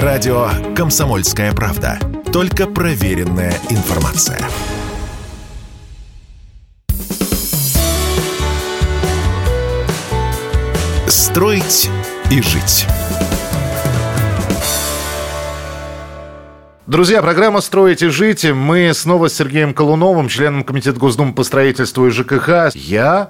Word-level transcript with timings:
Радио 0.00 0.48
«Комсомольская 0.74 1.52
правда». 1.52 1.98
Только 2.32 2.66
проверенная 2.66 3.52
информация. 3.68 4.38
Строить 11.06 11.90
и 12.30 12.40
жить. 12.40 12.86
Друзья, 16.86 17.20
программа 17.20 17.60
«Строить 17.60 18.02
и 18.02 18.08
жить». 18.08 18.46
Мы 18.50 18.94
снова 18.94 19.28
с 19.28 19.34
Сергеем 19.34 19.74
Колуновым, 19.74 20.28
членом 20.28 20.64
Комитета 20.64 20.98
Госдумы 20.98 21.34
по 21.34 21.44
строительству 21.44 22.06
и 22.06 22.10
ЖКХ. 22.10 22.74
Я 22.74 23.28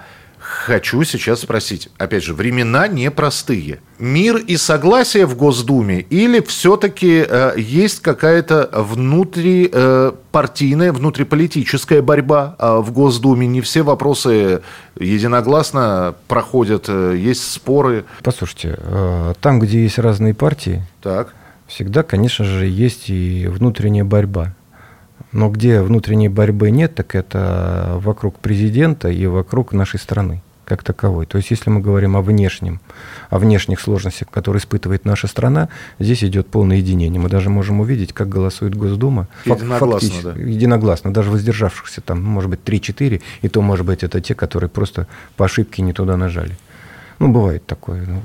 хочу 0.63 1.05
сейчас 1.05 1.41
спросить. 1.41 1.91
Опять 1.99 2.23
же, 2.23 2.33
времена 2.35 2.87
непростые. 2.89 3.81
Мир 3.99 4.37
и 4.37 4.57
согласие 4.57 5.27
в 5.27 5.37
Госдуме 5.37 6.01
или 6.01 6.41
все-таки 6.41 7.23
э, 7.29 7.53
есть 7.57 8.01
какая-то 8.01 8.71
внутрипартийная, 8.73 10.89
э, 10.89 10.93
внутриполитическая 10.93 12.01
борьба 12.03 12.57
э, 12.59 12.79
в 12.79 12.91
Госдуме? 12.93 13.47
Не 13.47 13.61
все 13.61 13.83
вопросы 13.83 14.63
единогласно 14.99 16.15
проходят, 16.29 16.87
э, 16.89 17.17
есть 17.19 17.51
споры. 17.51 18.07
Послушайте, 18.23 18.79
э, 18.79 19.35
там, 19.41 19.59
где 19.59 19.83
есть 19.83 19.99
разные 19.99 20.35
партии, 20.35 20.87
так. 21.03 21.35
всегда, 21.67 22.05
конечно 22.05 22.45
же, 22.45 22.67
есть 22.67 23.11
и 23.11 23.49
внутренняя 23.49 24.05
борьба. 24.05 24.55
Но 25.33 25.49
где 25.49 25.81
внутренней 25.81 26.29
борьбы 26.29 26.71
нет, 26.71 26.95
так 26.95 27.15
это 27.15 27.99
вокруг 28.03 28.39
президента 28.39 29.09
и 29.09 29.25
вокруг 29.27 29.73
нашей 29.73 29.99
страны 29.99 30.43
как 30.73 30.83
таковой. 30.83 31.27
То 31.27 31.37
есть, 31.37 31.51
если 31.51 31.69
мы 31.69 31.81
говорим 31.81 32.17
о 32.17 32.23
внешнем, 32.23 32.81
о 33.29 33.39
внешних 33.39 33.79
сложностях, 33.79 34.31
которые 34.31 34.59
испытывает 34.59 35.05
наша 35.05 35.27
страна, 35.27 35.69
здесь 35.99 36.25
идет 36.25 36.47
полное 36.47 36.79
единение. 36.79 37.21
Мы 37.21 37.29
даже 37.29 37.51
можем 37.51 37.81
увидеть, 37.81 38.15
как 38.15 38.31
голосует 38.31 38.75
Госдума. 38.75 39.29
Единогласно, 39.45 40.23
да. 40.23 40.33
Единогласно. 40.41 41.13
Даже 41.13 41.31
воздержавшихся 41.31 42.01
там, 42.01 42.23
может 42.23 42.49
быть, 42.49 42.61
3-4, 42.65 43.21
и 43.43 43.49
то, 43.49 43.61
может 43.61 43.85
быть, 43.85 44.03
это 44.03 44.23
те, 44.23 44.35
которые 44.35 44.71
просто 44.71 45.07
по 45.37 45.45
ошибке 45.45 45.83
не 45.83 45.93
туда 45.93 46.17
нажали. 46.17 46.57
Ну, 47.19 47.29
бывает 47.29 47.67
такое. 47.67 48.07
Ну, 48.07 48.23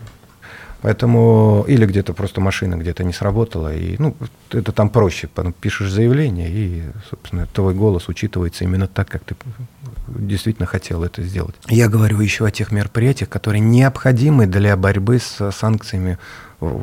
Поэтому 0.88 1.66
или 1.68 1.86
где-то 1.86 2.14
просто 2.14 2.40
машина 2.40 2.76
где-то 2.76 3.04
не 3.04 3.12
сработала, 3.12 3.76
и 3.76 3.98
ну, 4.00 4.16
это 4.52 4.72
там 4.72 4.90
проще. 4.90 5.28
Пишешь 5.60 5.92
заявление, 5.92 6.50
и, 6.50 6.84
собственно, 7.10 7.46
твой 7.46 7.74
голос 7.74 8.08
учитывается 8.08 8.64
именно 8.64 8.88
так, 8.88 9.10
как 9.10 9.26
ты 9.26 9.36
действительно 10.08 10.66
хотел 10.66 11.04
это 11.04 11.24
сделать. 11.24 11.56
Я 11.68 11.90
говорю 11.90 12.22
еще 12.22 12.46
о 12.46 12.52
тех 12.52 12.72
мероприятиях, 12.72 13.28
которые 13.30 13.60
необходимы 13.60 14.48
для 14.48 14.78
борьбы 14.78 15.20
с 15.20 15.52
санкциями, 15.52 16.20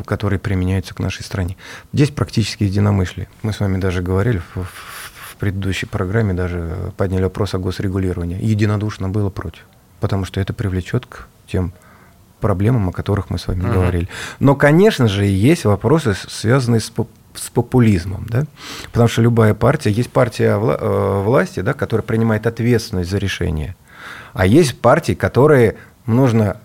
которые 0.05 0.39
применяются 0.39 0.93
к 0.93 0.99
нашей 0.99 1.23
стране. 1.23 1.57
Здесь 1.95 2.11
практически 2.11 2.65
единомыслие. 2.65 3.29
Мы 3.41 3.55
с 3.55 3.61
вами 3.61 3.79
даже 3.81 4.03
говорили 4.03 4.43
в 4.55 5.37
предыдущей 5.39 5.87
программе, 5.87 6.35
даже 6.35 6.93
подняли 6.99 7.23
вопрос 7.23 7.55
о 7.55 7.59
госрегулировании. 7.59 8.45
Единодушно 8.45 9.09
было 9.09 9.31
против, 9.31 9.63
потому 10.01 10.27
что 10.27 10.43
это 10.43 10.53
привлечет 10.53 11.07
к 11.07 11.27
тем 11.47 11.73
проблемам, 12.45 12.91
о 12.91 12.93
которых 12.93 13.31
мы 13.31 13.39
с 13.39 13.49
вами 13.49 13.63
uh-huh. 13.63 13.73
говорили. 13.73 14.09
Но, 14.39 14.55
конечно 14.55 15.09
же, 15.09 15.25
есть 15.25 15.65
вопросы, 15.65 16.15
связанные 16.29 16.81
с 16.81 16.93
с 17.35 17.51
популизмом, 17.51 18.27
да? 18.29 18.45
потому 18.93 19.09
что 19.09 19.23
любая 19.23 19.55
партия, 19.55 19.91
есть 19.91 20.11
партия 20.11 20.57
вла- 20.57 20.79
э, 20.81 21.23
власти, 21.25 21.61
да, 21.61 21.73
которая 21.73 22.05
принимает 22.05 22.47
ответственность 22.47 23.11
за 23.11 23.19
решение, 23.19 23.75
а 24.35 24.47
есть 24.47 24.81
партии, 24.81 25.15
которые 25.15 25.75
нужно 26.07 26.59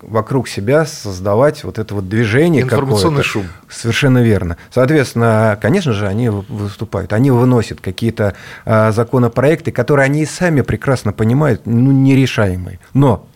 вокруг 0.00 0.48
себя 0.48 0.84
создавать 0.86 1.64
вот 1.64 1.78
это 1.78 1.94
вот 1.94 2.08
движение 2.08 2.62
Информационный 2.62 3.22
шум. 3.22 3.46
Совершенно 3.68 4.22
верно. 4.22 4.56
Соответственно, 4.72 5.58
конечно 5.60 5.92
же, 5.92 6.06
они 6.06 6.28
выступают, 6.28 7.12
они 7.12 7.30
выносят 7.30 7.80
какие-то 7.80 8.34
э, 8.64 8.92
законопроекты, 8.92 9.72
которые 9.72 10.04
они 10.04 10.22
и 10.22 10.26
сами 10.26 10.60
прекрасно 10.60 11.12
понимают, 11.12 11.62
ну, 11.64 11.90
нерешаемые. 11.92 12.80
Но 12.92 13.26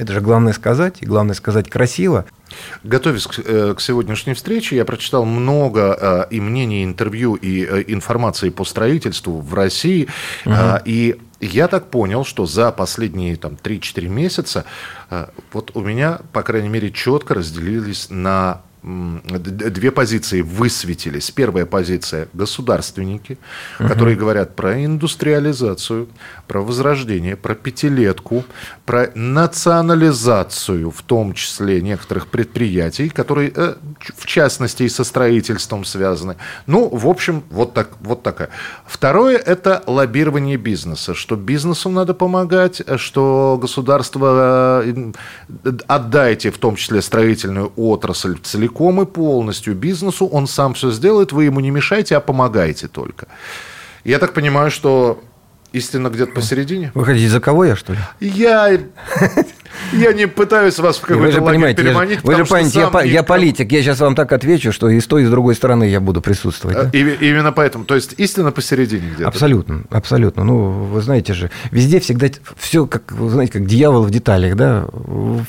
это 0.00 0.14
же 0.14 0.22
главное 0.22 0.54
сказать, 0.54 0.96
и 1.00 1.06
главное 1.06 1.34
сказать 1.34 1.68
красиво. 1.68 2.24
Готовясь 2.82 3.26
к, 3.26 3.38
э, 3.38 3.74
к 3.76 3.80
сегодняшней 3.82 4.32
встрече, 4.32 4.74
я 4.76 4.86
прочитал 4.86 5.26
много 5.26 6.26
э, 6.30 6.34
и 6.34 6.40
мнений, 6.40 6.84
интервью, 6.84 7.34
и 7.34 7.66
э, 7.66 7.84
информации 7.86 8.48
по 8.48 8.64
строительству 8.64 9.40
в 9.40 9.52
России. 9.52 10.08
Угу. 10.46 10.54
Э, 10.54 10.80
и 10.86 11.20
я 11.40 11.68
так 11.68 11.90
понял, 11.90 12.24
что 12.24 12.46
за 12.46 12.72
последние 12.72 13.36
там, 13.36 13.58
3-4 13.62 14.08
месяца 14.08 14.64
э, 15.10 15.26
вот 15.52 15.72
у 15.74 15.82
меня, 15.82 16.20
по 16.32 16.42
крайней 16.42 16.70
мере, 16.70 16.90
четко 16.90 17.34
разделились 17.34 18.06
на 18.08 18.62
две 18.82 19.90
позиции 19.90 20.40
высветились. 20.40 21.30
Первая 21.30 21.66
позиция– 21.66 22.28
государственники, 22.32 23.38
угу. 23.78 23.88
которые 23.88 24.16
говорят 24.16 24.56
про 24.56 24.82
индустриализацию, 24.82 26.08
про 26.50 26.62
возрождение, 26.62 27.36
про 27.36 27.54
пятилетку, 27.54 28.42
про 28.84 29.12
национализацию, 29.14 30.90
в 30.90 31.00
том 31.02 31.32
числе 31.32 31.80
некоторых 31.80 32.26
предприятий, 32.26 33.08
которые, 33.08 33.52
э, 33.54 33.74
в 34.16 34.26
частности, 34.26 34.82
и 34.82 34.88
со 34.88 35.04
строительством 35.04 35.84
связаны. 35.84 36.34
Ну, 36.66 36.88
в 36.88 37.06
общем, 37.06 37.44
вот, 37.50 37.72
так, 37.72 37.90
вот 38.00 38.24
такая. 38.24 38.48
Второе– 38.84 39.36
это 39.46 39.84
лоббирование 39.86 40.56
бизнеса, 40.56 41.14
что 41.14 41.36
бизнесу 41.36 41.88
надо 41.88 42.14
помогать, 42.14 42.82
что 42.96 43.56
государство 43.62 44.82
э, 44.84 45.12
отдайте, 45.86 46.50
в 46.50 46.58
том 46.58 46.74
числе 46.74 47.00
строительную 47.00 47.72
отрасль 47.76 48.36
целиком 48.42 49.00
и 49.02 49.06
полностью 49.06 49.76
бизнесу, 49.76 50.26
он 50.26 50.48
сам 50.48 50.74
все 50.74 50.90
сделает, 50.90 51.30
вы 51.30 51.44
ему 51.44 51.60
не 51.60 51.70
мешайте, 51.70 52.16
а 52.16 52.20
помогаете 52.20 52.88
только. 52.88 53.28
Я 54.02 54.18
так 54.18 54.32
понимаю, 54.32 54.70
что 54.72 55.22
истина 55.72 56.08
где-то 56.08 56.32
посередине. 56.32 56.90
Вы 56.94 57.04
хотите, 57.04 57.28
за 57.28 57.40
кого 57.40 57.64
я, 57.64 57.76
что 57.76 57.92
ли? 57.92 57.98
Я 58.20 58.78
я 59.92 60.12
не 60.12 60.26
пытаюсь 60.26 60.78
вас 60.78 60.96
в 60.96 61.02
какой-то 61.02 61.22
Вы 61.22 61.32
же 61.32 61.42
понимаете, 61.42 61.82
переманить, 61.82 62.16
я, 62.16 62.20
вы 62.22 62.36
же 62.36 62.44
понимаете, 62.44 62.90
я, 62.92 63.02
я 63.02 63.22
политик, 63.22 63.72
я 63.72 63.82
сейчас 63.82 64.00
вам 64.00 64.14
так 64.14 64.32
отвечу, 64.32 64.72
что 64.72 64.88
и 64.88 65.00
с 65.00 65.06
той, 65.06 65.22
и 65.22 65.26
с 65.26 65.30
другой 65.30 65.54
стороны 65.54 65.84
я 65.84 66.00
буду 66.00 66.20
присутствовать. 66.20 66.76
Да? 66.76 66.90
И, 66.92 67.00
именно 67.00 67.52
поэтому, 67.52 67.84
то 67.84 67.94
есть 67.94 68.14
истина 68.18 68.52
посередине 68.52 69.10
где-то. 69.14 69.28
Абсолютно, 69.28 69.84
абсолютно. 69.90 70.44
Ну, 70.44 70.70
вы 70.70 71.00
знаете 71.00 71.34
же, 71.34 71.50
везде 71.70 72.00
всегда 72.00 72.28
все, 72.56 72.86
как, 72.86 73.12
вы 73.12 73.30
знаете, 73.30 73.54
как 73.54 73.66
дьявол 73.66 74.02
в 74.04 74.10
деталях, 74.10 74.56
да, 74.56 74.86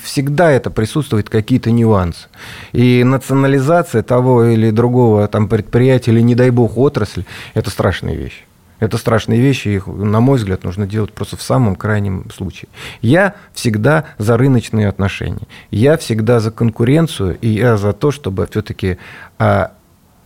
всегда 0.03 0.51
это 0.51 0.69
присутствует 0.69 1.29
какие-то 1.29 1.71
нюансы. 1.71 2.27
И 2.73 3.03
национализация 3.03 4.03
того 4.03 4.45
или 4.45 4.71
другого 4.71 5.27
там 5.27 5.47
предприятия, 5.47 6.11
или, 6.11 6.21
не 6.21 6.35
дай 6.35 6.49
бог, 6.49 6.77
отрасль, 6.77 7.23
это 7.53 7.69
страшная 7.69 8.15
вещь. 8.15 8.43
Это 8.81 8.97
страшные 8.97 9.39
вещи, 9.39 9.67
их, 9.67 9.85
на 9.85 10.21
мой 10.21 10.39
взгляд, 10.39 10.63
нужно 10.63 10.87
делать 10.87 11.13
просто 11.13 11.37
в 11.37 11.43
самом 11.43 11.75
крайнем 11.75 12.25
случае. 12.35 12.67
Я 13.03 13.35
всегда 13.53 14.05
за 14.17 14.37
рыночные 14.37 14.87
отношения. 14.87 15.47
Я 15.69 15.97
всегда 15.97 16.39
за 16.39 16.49
конкуренцию, 16.49 17.37
и 17.41 17.49
я 17.49 17.77
за 17.77 17.93
то, 17.93 18.09
чтобы 18.09 18.47
все-таки 18.47 18.97
а, 19.37 19.73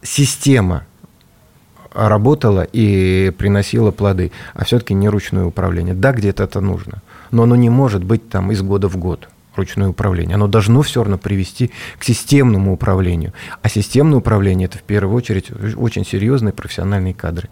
система 0.02 0.86
работала 1.94 2.66
и 2.72 3.34
приносила 3.38 3.92
плоды, 3.92 4.32
а 4.54 4.64
все-таки 4.64 4.94
не 4.94 5.10
ручное 5.10 5.44
управление. 5.44 5.94
Да, 5.94 6.14
где-то 6.14 6.44
это 6.44 6.62
нужно, 6.62 7.02
но 7.32 7.44
оно 7.44 7.58
не 7.58 7.70
может 7.70 8.06
быть 8.06 8.30
там 8.30 8.54
из 8.54 8.62
года 8.62 8.88
в 8.88 8.96
год 8.96 9.28
ручное 9.58 9.90
управление. 9.90 10.36
Оно 10.36 10.48
должно 10.48 10.82
все 10.82 11.02
равно 11.02 11.18
привести 11.18 11.72
к 12.00 12.04
системному 12.04 12.74
управлению. 12.74 13.34
А 13.62 13.70
системное 13.70 14.20
управление– 14.20 14.66
это 14.68 14.78
в 14.78 14.84
первую 14.84 15.16
очередь 15.16 15.52
очень 15.76 16.06
серьезные 16.06 16.54
профессиональные 16.54 17.14
кадры. 17.14 17.50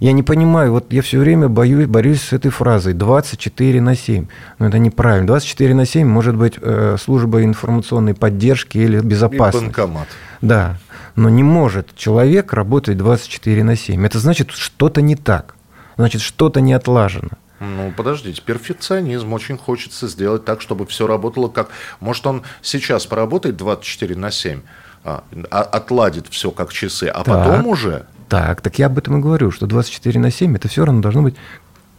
Я 0.00 0.12
не 0.12 0.22
понимаю, 0.22 0.72
вот 0.72 0.92
я 0.92 1.02
все 1.02 1.18
время 1.18 1.48
боюсь, 1.48 1.86
борюсь 1.86 2.22
с 2.22 2.32
этой 2.32 2.50
фразой 2.50 2.94
24 2.94 3.80
на 3.80 3.96
7. 3.96 4.26
Но 4.58 4.66
это 4.66 4.78
неправильно. 4.78 5.26
24 5.26 5.74
на 5.74 5.86
7 5.86 6.06
может 6.06 6.36
быть 6.36 6.54
э, 6.60 6.96
служба 7.00 7.42
информационной 7.42 8.14
поддержки 8.14 8.78
или 8.78 9.00
безопасности. 9.00 9.64
И 9.64 9.66
банкомат. 9.66 10.08
Да. 10.40 10.78
Но 11.16 11.28
не 11.28 11.42
может 11.42 11.94
человек 11.96 12.52
работать 12.52 12.96
24 12.96 13.64
на 13.64 13.76
7. 13.76 14.04
Это 14.04 14.18
значит, 14.18 14.50
что-то 14.50 15.00
не 15.00 15.16
так. 15.16 15.54
Значит, 15.96 16.22
что-то 16.22 16.60
не 16.60 16.72
отлажено. 16.72 17.30
Ну, 17.60 17.92
подождите, 17.96 18.42
перфекционизм. 18.42 19.32
Очень 19.32 19.56
хочется 19.56 20.08
сделать 20.08 20.44
так, 20.44 20.60
чтобы 20.60 20.86
все 20.86 21.06
работало 21.06 21.48
как... 21.48 21.68
Может, 22.00 22.26
он 22.26 22.42
сейчас 22.62 23.06
поработает 23.06 23.56
24 23.56 24.16
на 24.16 24.30
7, 24.30 24.60
а, 25.04 25.24
а, 25.50 25.60
отладит 25.62 26.26
все 26.28 26.50
как 26.50 26.72
часы, 26.72 27.04
а 27.04 27.22
так, 27.22 27.26
потом 27.26 27.66
уже... 27.66 28.06
Так, 28.28 28.60
так 28.60 28.78
я 28.78 28.86
об 28.86 28.98
этом 28.98 29.18
и 29.18 29.20
говорю, 29.20 29.50
что 29.50 29.66
24 29.66 30.18
на 30.18 30.30
7 30.30 30.56
это 30.56 30.68
все 30.68 30.84
равно 30.84 31.00
должно 31.00 31.22
быть 31.22 31.36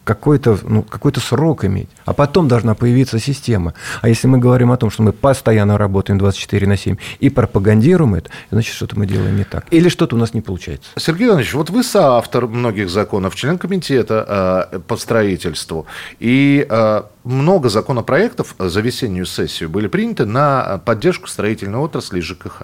какой-то 0.06 0.58
ну, 0.64 0.84
какой 0.84 1.12
срок 1.16 1.66
иметь, 1.66 1.90
а 2.06 2.14
потом 2.14 2.48
должна 2.48 2.76
появиться 2.76 3.20
система. 3.20 3.74
А 4.02 4.08
если 4.08 4.28
мы 4.28 4.38
говорим 4.38 4.72
о 4.72 4.78
том, 4.78 4.92
что 4.92 5.04
мы 5.04 5.12
постоянно 5.12 5.78
работаем 5.78 6.20
24 6.20 6.68
на 6.68 6.78
7 6.78 6.96
и 7.20 7.30
пропагандируем 7.30 8.16
это, 8.16 8.30
значит, 8.52 8.76
что-то 8.76 8.98
мы 8.98 9.08
делаем 9.08 9.36
не 9.36 9.44
так. 9.44 9.66
Или 9.72 9.90
что-то 9.90 10.16
у 10.16 10.20
нас 10.20 10.34
не 10.34 10.42
получается. 10.42 10.90
Сергей 10.98 11.28
Иванович, 11.28 11.56
вот 11.56 11.70
вы 11.72 11.84
соавтор 11.84 12.48
многих 12.48 12.90
законов, 12.90 13.36
член 13.36 13.58
комитета 13.58 14.70
э, 14.72 14.80
по 14.80 14.96
строительству, 14.98 15.88
и 16.20 16.66
э, 16.70 17.02
много 17.24 17.70
законопроектов 17.70 18.56
за 18.60 18.82
весеннюю 18.82 19.26
сессию 19.26 19.70
были 19.70 19.88
приняты 19.88 20.26
на 20.26 20.80
поддержку 20.86 21.28
строительной 21.28 21.80
отрасли 21.80 22.20
ЖКХ. 22.20 22.64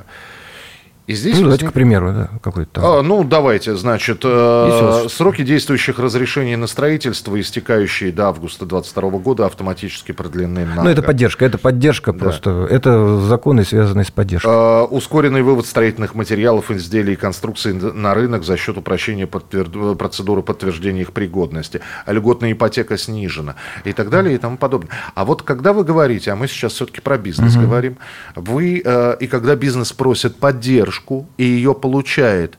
И 1.11 1.13
здесь 1.13 1.35
ну, 1.35 1.43
давайте, 1.43 1.65
возник... 1.65 1.71
к 1.71 1.73
примеру, 1.73 2.13
да, 2.13 2.29
какой-то 2.41 2.71
там. 2.71 2.85
А, 2.85 3.01
ну, 3.01 3.25
давайте, 3.25 3.75
значит, 3.75 4.21
э, 4.23 5.07
сроки 5.09 5.43
действующих 5.43 5.99
разрешений 5.99 6.55
на 6.55 6.67
строительство, 6.67 7.39
истекающие 7.39 8.13
до 8.13 8.27
августа 8.27 8.65
2022 8.65 9.19
года, 9.19 9.45
автоматически 9.45 10.13
продлены 10.13 10.65
на... 10.65 10.83
Ну, 10.83 10.89
это 10.89 11.01
поддержка, 11.01 11.43
это 11.43 11.57
поддержка 11.57 12.13
да. 12.13 12.19
просто, 12.19 12.65
это 12.69 13.19
законы, 13.19 13.65
связанные 13.65 14.05
с 14.05 14.11
поддержкой. 14.11 14.47
Э, 14.47 14.83
ускоренный 14.83 15.41
вывод 15.41 15.65
строительных 15.65 16.15
материалов, 16.15 16.71
изделий 16.71 17.13
и 17.13 17.17
конструкций 17.17 17.73
на 17.73 18.13
рынок 18.13 18.45
за 18.45 18.55
счет 18.55 18.77
упрощения 18.77 19.27
подтвер... 19.27 19.67
процедуры 19.95 20.43
подтверждения 20.43 21.01
их 21.01 21.11
пригодности, 21.11 21.81
а 22.05 22.13
льготная 22.13 22.53
ипотека 22.53 22.97
снижена 22.97 23.55
и 23.83 23.91
так 23.91 24.09
далее 24.09 24.35
и 24.35 24.37
тому 24.37 24.55
подобное. 24.55 24.91
А 25.13 25.25
вот 25.25 25.41
когда 25.41 25.73
вы 25.73 25.83
говорите, 25.83 26.31
а 26.31 26.37
мы 26.37 26.47
сейчас 26.47 26.71
все-таки 26.71 27.01
про 27.01 27.17
бизнес 27.17 27.57
угу. 27.57 27.65
говорим, 27.65 27.97
вы, 28.33 28.81
э, 28.83 29.17
и 29.19 29.27
когда 29.27 29.57
бизнес 29.57 29.91
просит 29.91 30.37
поддержку, 30.37 31.00
поддержку 31.01 31.27
и 31.37 31.43
ее 31.43 31.73
получает, 31.73 32.57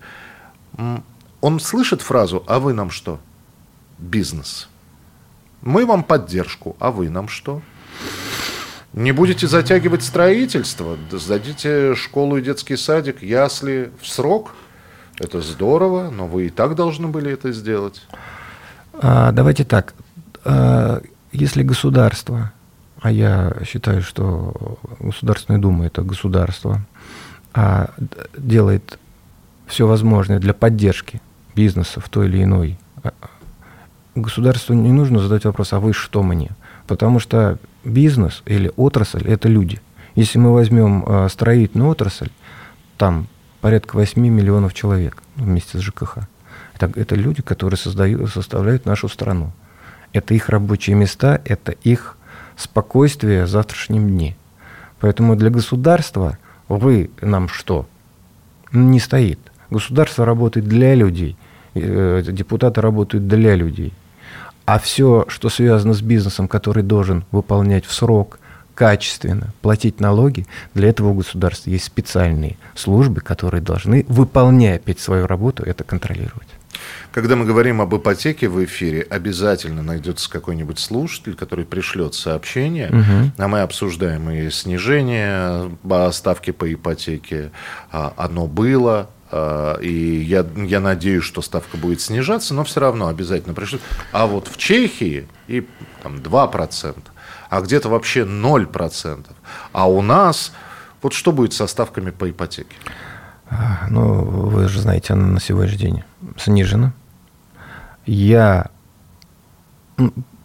он 1.41 1.61
слышит 1.61 2.03
фразу 2.03 2.43
«А 2.47 2.59
вы 2.59 2.73
нам 2.73 2.91
что?» 2.91 3.19
Бизнес. 3.99 4.69
Мы 5.63 5.87
вам 5.87 6.03
поддержку, 6.03 6.77
а 6.81 6.91
вы 6.91 7.09
нам 7.09 7.29
что? 7.29 7.63
Не 8.95 9.13
будете 9.13 9.47
затягивать 9.47 10.03
строительство, 10.03 10.97
сдадите 11.11 11.95
школу 11.95 12.37
и 12.37 12.43
детский 12.43 12.77
садик, 12.77 13.23
ясли 13.23 13.91
в 14.01 14.07
срок. 14.09 14.55
Это 15.19 15.41
здорово, 15.41 16.11
но 16.11 16.27
вы 16.27 16.47
и 16.47 16.51
так 16.51 16.75
должны 16.75 17.07
были 17.07 17.33
это 17.33 17.53
сделать. 17.53 18.03
А, 18.93 19.31
давайте 19.33 19.65
так. 19.65 19.95
А, 20.45 21.01
если 21.33 21.63
государство, 21.63 22.53
а 23.01 23.11
я 23.11 23.57
считаю, 23.65 24.03
что 24.03 24.79
Государственная 25.01 25.61
Дума 25.61 25.87
это 25.87 26.03
государство, 26.03 26.81
а 27.55 27.91
делает 28.37 28.99
все 29.67 29.87
возможное 29.87 30.39
для 30.39 30.55
поддержки 30.55 31.21
бизнеса 31.55 32.01
в 32.01 32.09
той 32.09 32.27
или 32.27 32.43
иной, 32.43 32.79
а, 33.03 33.13
государству 34.15 34.75
не 34.75 34.93
нужно 34.93 35.19
задать 35.19 35.45
вопрос, 35.45 35.73
а 35.73 35.81
вы 35.81 35.93
что 35.93 36.23
мне? 36.23 36.51
Потому 36.87 37.19
что 37.19 37.59
бизнес 37.85 38.43
или 38.47 38.73
отрасль– 38.77 39.25
это 39.27 39.49
люди. 39.49 39.81
Если 40.15 40.39
мы 40.39 40.53
возьмем 40.53 41.05
а, 41.07 41.29
строительную 41.29 41.91
отрасль, 41.91 42.31
там 42.97 43.27
порядка 43.61 43.97
8 43.97 44.21
миллионов 44.21 44.75
человек 44.75 45.23
вместе 45.37 45.79
с 45.79 45.81
ЖКХ. 45.81 46.19
Это, 46.75 46.91
это 46.99 47.15
люди, 47.15 47.43
которые 47.43 47.79
создают, 47.79 48.31
составляют 48.31 48.87
нашу 48.87 49.09
страну. 49.09 49.53
Это 50.13 50.35
их 50.35 50.49
рабочие 50.49 50.97
места, 50.97 51.41
это 51.45 51.73
их 51.73 52.17
спокойствие 52.57 53.45
в 53.45 53.49
завтрашнем 53.49 54.09
дне. 54.09 54.37
Поэтому 55.01 55.37
для 55.37 55.51
государства– 55.51 56.39
вы 56.69 57.11
нам 57.21 57.49
что? 57.49 57.87
Не 58.73 59.01
стоит. 59.01 59.39
Государство 59.71 60.25
работает 60.25 60.67
для 60.67 60.95
людей, 60.95 61.37
э, 61.75 62.23
депутаты 62.27 62.81
работают 62.81 63.27
для 63.27 63.55
людей. 63.55 63.93
А 64.65 64.79
все, 64.79 65.25
что 65.29 65.49
связано 65.49 65.95
с 65.95 66.03
бизнесом, 66.03 66.47
который 66.47 66.83
должен 66.83 67.25
выполнять 67.33 67.85
в 67.85 67.93
срок, 67.93 68.39
качественно, 68.75 69.53
платить 69.61 70.01
налоги, 70.01 70.47
для 70.75 70.89
этого 70.89 71.09
у 71.09 71.15
государства 71.15 71.71
есть 71.71 71.85
специальные 71.85 72.57
службы, 72.75 73.21
которые 73.21 73.61
должны, 73.61 74.05
выполняя 74.09 74.77
опять 74.77 75.01
свою 75.01 75.27
работу, 75.27 75.63
это 75.63 75.85
контролировать. 75.85 76.49
Когда 77.13 77.37
мы 77.37 77.45
говорим 77.45 77.81
об 77.81 77.95
ипотеке 77.95 78.49
в 78.49 78.65
эфире, 78.65 79.07
обязательно 79.09 79.83
найдется 79.83 80.31
какой-нибудь 80.31 80.79
слушатель, 80.79 81.35
который 81.35 81.65
пришлет 81.65 82.15
сообщение, 82.15 82.89
угу. 82.89 83.33
а 83.37 83.49
мы 83.49 83.61
обсуждаем 83.61 84.31
и 84.31 84.51
снижение 84.51 85.77
ставки 86.13 86.51
по 86.53 86.73
ипотеке. 86.73 87.53
А, 87.91 88.15
оно 88.17 88.47
было, 88.47 89.11
а, 89.31 89.79
и 89.79 89.93
я, 89.93 90.47
я 90.57 90.81
надеюсь, 90.81 91.25
что 91.25 91.41
ставка 91.41 91.77
будет 91.77 92.01
снижаться, 92.01 92.55
но 92.55 92.65
все 92.65 92.81
равно 92.81 93.09
обязательно 93.09 93.55
пришлют. 93.55 93.83
А 94.13 94.27
вот 94.27 94.49
в 94.49 94.59
Чехии 94.59 95.27
и 95.49 95.67
там 96.03 96.17
2%, 96.17 96.97
а 97.49 97.61
где-то 97.61 97.89
вообще 97.89 98.21
0%. 98.21 99.27
А 99.73 99.91
у 99.91 100.03
нас, 100.03 100.53
вот 101.01 101.15
что 101.15 101.33
будет 101.33 101.55
со 101.55 101.67
ставками 101.67 102.11
по 102.11 102.31
ипотеке? 102.31 102.77
А, 103.55 103.87
ну, 103.91 104.25
вы 104.25 104.69
же 104.69 104.81
знаете, 104.81 105.13
она 105.13 105.27
на 105.27 105.41
сегодняшний 105.41 105.79
день 105.79 106.05
снижена. 106.39 106.93
Я 108.07 108.71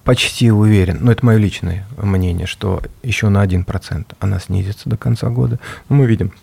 почти 0.04 0.52
уверен, 0.52 1.00
но 1.02 1.12
это 1.12 1.26
мое 1.26 1.38
личное 1.38 1.88
мнение, 1.98 2.48
что 2.48 2.82
еще 3.04 3.30
на 3.30 3.46
1% 3.46 4.06
она 4.20 4.40
снизится 4.40 4.90
до 4.90 4.98
конца 4.98 5.30
года. 5.30 5.58
Но 5.88 5.96
мы 5.96 6.06
видим, 6.06 6.34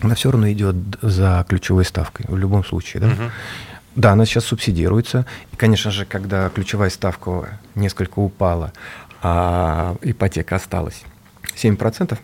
она 0.00 0.14
все 0.14 0.30
равно 0.30 0.50
идет 0.52 0.76
за 1.00 1.44
ключевой 1.48 1.84
ставкой 1.84 2.26
в 2.28 2.36
любом 2.36 2.64
случае. 2.64 3.02
Да? 3.02 3.06
Угу. 3.08 3.30
Да, 3.96 4.12
она 4.12 4.26
сейчас 4.26 4.44
субсидируется. 4.44 5.24
И, 5.52 5.56
конечно 5.56 5.90
же, 5.90 6.04
когда 6.04 6.50
ключевая 6.50 6.90
ставка 6.90 7.58
несколько 7.74 8.18
упала, 8.18 8.72
а 9.22 9.96
ипотека 10.02 10.56
осталась 10.56 11.02
7%, 11.56 12.16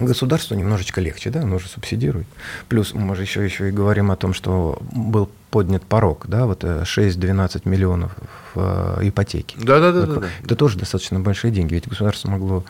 государству 0.00 0.54
немножечко 0.54 1.00
легче, 1.00 1.30
да, 1.30 1.42
оно 1.42 1.58
же 1.58 1.68
субсидирует. 1.68 2.26
Плюс 2.68 2.94
мы 2.94 3.14
же 3.16 3.22
еще, 3.22 3.44
еще 3.44 3.68
и 3.68 3.72
говорим 3.72 4.10
о 4.10 4.16
том, 4.16 4.34
что 4.34 4.78
был 4.92 5.30
поднят 5.50 5.84
порог, 5.84 6.24
да, 6.26 6.46
вот 6.46 6.64
6-12 6.64 7.62
э, 7.64 7.68
миллионов 7.68 8.16
в 8.54 8.98
э, 9.00 9.08
ипотеке. 9.08 9.56
Да, 9.60 9.80
да, 9.80 9.92
да, 9.92 10.06
да. 10.06 10.26
Это 10.42 10.56
тоже 10.56 10.78
достаточно 10.78 11.20
большие 11.20 11.52
деньги, 11.52 11.74
ведь 11.74 11.88
государство 11.88 12.30
могло, 12.30 12.64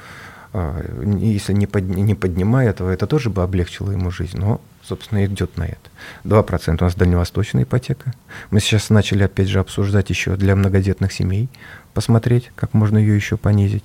а, 0.52 0.80
если 1.18 1.52
не, 1.52 1.66
под, 1.66 1.84
не 1.84 2.14
поднимая 2.14 2.70
этого, 2.70 2.90
это 2.90 3.06
тоже 3.06 3.30
бы 3.30 3.42
облегчило 3.42 3.90
ему 3.90 4.10
жизнь, 4.10 4.38
но, 4.38 4.60
собственно, 4.82 5.24
идет 5.24 5.56
на 5.56 5.64
это. 5.64 5.90
2% 6.24 6.76
у 6.78 6.84
нас 6.84 6.94
дальневосточная 6.94 7.64
ипотека. 7.64 8.12
Мы 8.50 8.60
сейчас 8.60 8.90
начали, 8.90 9.22
опять 9.22 9.48
же, 9.48 9.60
обсуждать 9.60 10.10
еще 10.10 10.36
для 10.36 10.54
многодетных 10.54 11.12
семей, 11.12 11.48
посмотреть, 11.94 12.52
как 12.54 12.74
можно 12.74 12.98
ее 12.98 13.16
еще 13.16 13.36
понизить. 13.36 13.84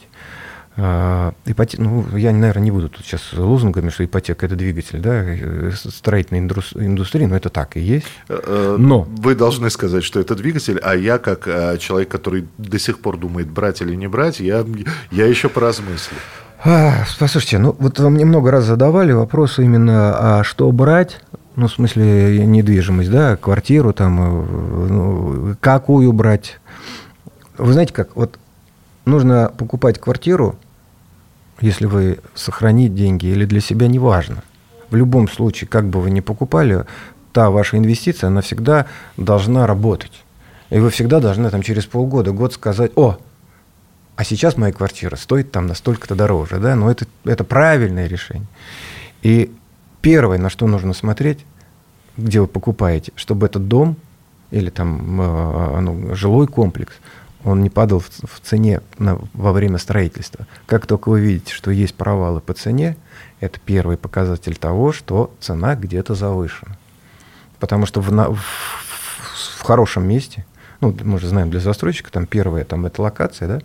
А, 0.82 1.34
ипотека, 1.46 1.84
ну, 1.84 2.06
я, 2.16 2.32
наверное, 2.32 2.64
не 2.64 2.72
буду 2.72 2.88
тут 2.88 3.06
сейчас 3.06 3.34
лозунгами, 3.34 3.90
что 3.90 4.06
ипотека– 4.06 4.46
это 4.46 4.56
двигатель 4.56 5.00
да, 5.00 5.24
э, 5.26 5.72
строительной 5.74 6.40
индустрии, 6.40 7.26
но 7.26 7.36
это 7.36 7.50
так 7.50 7.76
и 7.76 7.82
есть. 7.82 8.08
Э, 8.30 8.40
э, 8.42 8.76
но... 8.80 9.02
Вы 9.02 9.36
должны 9.36 9.70
сказать, 9.72 10.06
что 10.06 10.22
это 10.22 10.36
двигатель, 10.36 10.80
а 10.82 10.96
я, 10.96 11.18
как 11.18 11.46
человек, 11.80 12.08
который 12.08 12.48
до 12.58 12.80
сих 12.80 13.00
пор 13.00 13.18
думает, 13.18 13.50
брать 13.50 13.82
или 13.82 13.94
не 13.94 14.08
брать, 14.08 14.40
я, 14.40 14.66
я 15.12 15.26
еще 15.26 15.50
поразмыслю. 15.50 16.16
А, 16.64 17.04
послушайте, 17.20 17.60
ну 17.60 17.76
вот 17.78 18.00
вам 18.00 18.16
немного 18.16 18.50
раз 18.50 18.64
задавали 18.64 19.12
вопросы 19.12 19.66
именно, 19.66 20.40
а 20.40 20.44
что 20.46 20.72
брать, 20.72 21.22
ну, 21.58 21.68
в 21.68 21.74
смысле, 21.74 22.46
недвижимость, 22.46 23.12
да, 23.12 23.36
квартиру 23.36 23.92
там, 23.92 24.16
ну, 24.88 25.56
какую 25.60 26.14
брать. 26.14 26.58
Вы 27.58 27.74
знаете 27.74 27.94
как, 27.94 28.16
вот 28.16 28.40
нужно 29.04 29.52
покупать 29.58 30.00
квартиру 30.00 30.58
если 31.62 31.86
вы 31.86 32.20
сохранить 32.36 32.96
деньги 32.96 33.28
или 33.28 33.46
для 33.46 33.62
себя, 33.62 33.88
неважно. 33.88 34.44
В 34.90 34.96
любом 34.96 35.28
случае, 35.28 35.68
как 35.68 35.88
бы 35.88 36.02
вы 36.02 36.12
ни 36.12 36.20
покупали, 36.20 36.86
та 37.34 37.50
ваша 37.50 37.78
инвестиция, 37.78 38.28
она 38.28 38.42
всегда 38.42 38.86
должна 39.18 39.68
работать. 39.68 40.24
И 40.70 40.80
вы 40.80 40.90
всегда 40.90 41.20
должны 41.20 41.50
там 41.50 41.62
через 41.62 41.86
полгода, 41.86 42.32
год 42.32 42.54
сказать, 42.54 42.92
о, 42.96 43.18
а 44.16 44.24
сейчас 44.24 44.58
моя 44.58 44.74
квартира 44.74 45.16
стоит 45.16 45.52
там 45.52 45.68
настолько-то 45.68 46.16
дороже, 46.16 46.60
да, 46.60 46.76
но 46.76 46.92
это, 46.92 47.06
это 47.24 47.44
правильное 47.44 48.08
решение. 48.08 48.48
И 49.22 49.52
первое, 50.02 50.38
на 50.38 50.50
что 50.50 50.68
нужно 50.68 50.94
смотреть, 50.94 51.46
где 52.18 52.42
вы 52.42 52.48
покупаете, 52.48 53.12
чтобы 53.16 53.46
этот 53.46 53.68
дом 53.68 53.96
или 54.52 54.70
там 54.70 55.22
э, 55.22 55.80
ну, 55.82 56.16
жилой 56.16 56.48
комплекс– 56.48 56.94
он 57.44 57.64
не 57.64 57.70
падал 57.70 58.00
в, 58.00 58.10
в 58.10 58.40
цене 58.42 58.82
на, 58.98 59.20
во 59.34 59.52
время 59.52 59.78
строительства. 59.78 60.46
Как 60.66 60.86
только 60.86 61.10
вы 61.10 61.22
видите, 61.22 61.54
что 61.54 61.72
есть 61.72 61.96
провалы 61.96 62.42
по 62.42 62.54
цене, 62.54 62.98
это 63.40 63.60
первый 63.64 63.98
показатель 63.98 64.56
того, 64.58 64.92
что 64.92 65.34
цена 65.40 65.76
где-то 65.76 66.16
завышена. 66.16 66.78
Потому 67.60 67.86
что 67.86 68.02
в, 68.02 68.10
в, 68.10 68.40
в 69.60 69.62
хорошем 69.62 70.08
месте, 70.08 70.46
ну, 70.82 70.96
мы 71.04 71.20
же 71.20 71.28
знаем, 71.28 71.50
для 71.50 71.60
застройщика 71.60 72.12
там 72.12 72.26
первая 72.26 72.66
там, 72.66 72.86
это 72.86 73.02
локация, 73.02 73.48
да, 73.48 73.62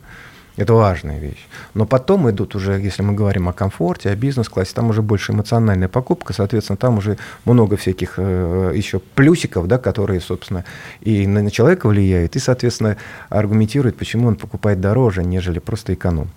это 0.56 0.73
важная 0.75 1.18
вещь. 1.18 1.46
Но 1.75 1.84
потом 1.84 2.30
идут 2.30 2.54
уже, 2.54 2.78
если 2.80 3.02
мы 3.02 3.12
говорим 3.12 3.49
о 3.49 3.52
комфорте, 3.52 4.11
о 4.11 4.14
бизнес-классе, 4.14 4.73
там 4.75 4.88
уже 4.88 5.02
больше 5.02 5.32
эмоциональная 5.32 5.88
покупка, 5.88 6.32
соответственно, 6.32 6.76
там 6.76 6.99
уже 6.99 7.18
много 7.44 7.76
всяких 7.76 8.14
э, 8.18 8.73
еще 8.75 9.00
плюсиков, 9.00 9.66
да, 9.66 9.78
которые, 9.78 10.20
собственно, 10.20 10.64
и 11.00 11.26
на, 11.26 11.42
на 11.42 11.50
человека 11.50 11.88
влияют, 11.88 12.37
и, 12.37 12.38
соответственно, 12.38 12.96
аргументируют, 13.30 13.96
почему 13.96 14.28
он 14.28 14.37
покупает 14.37 14.80
дороже, 14.80 15.25
нежели 15.25 15.58
просто 15.58 15.94
эконом. 15.94 16.30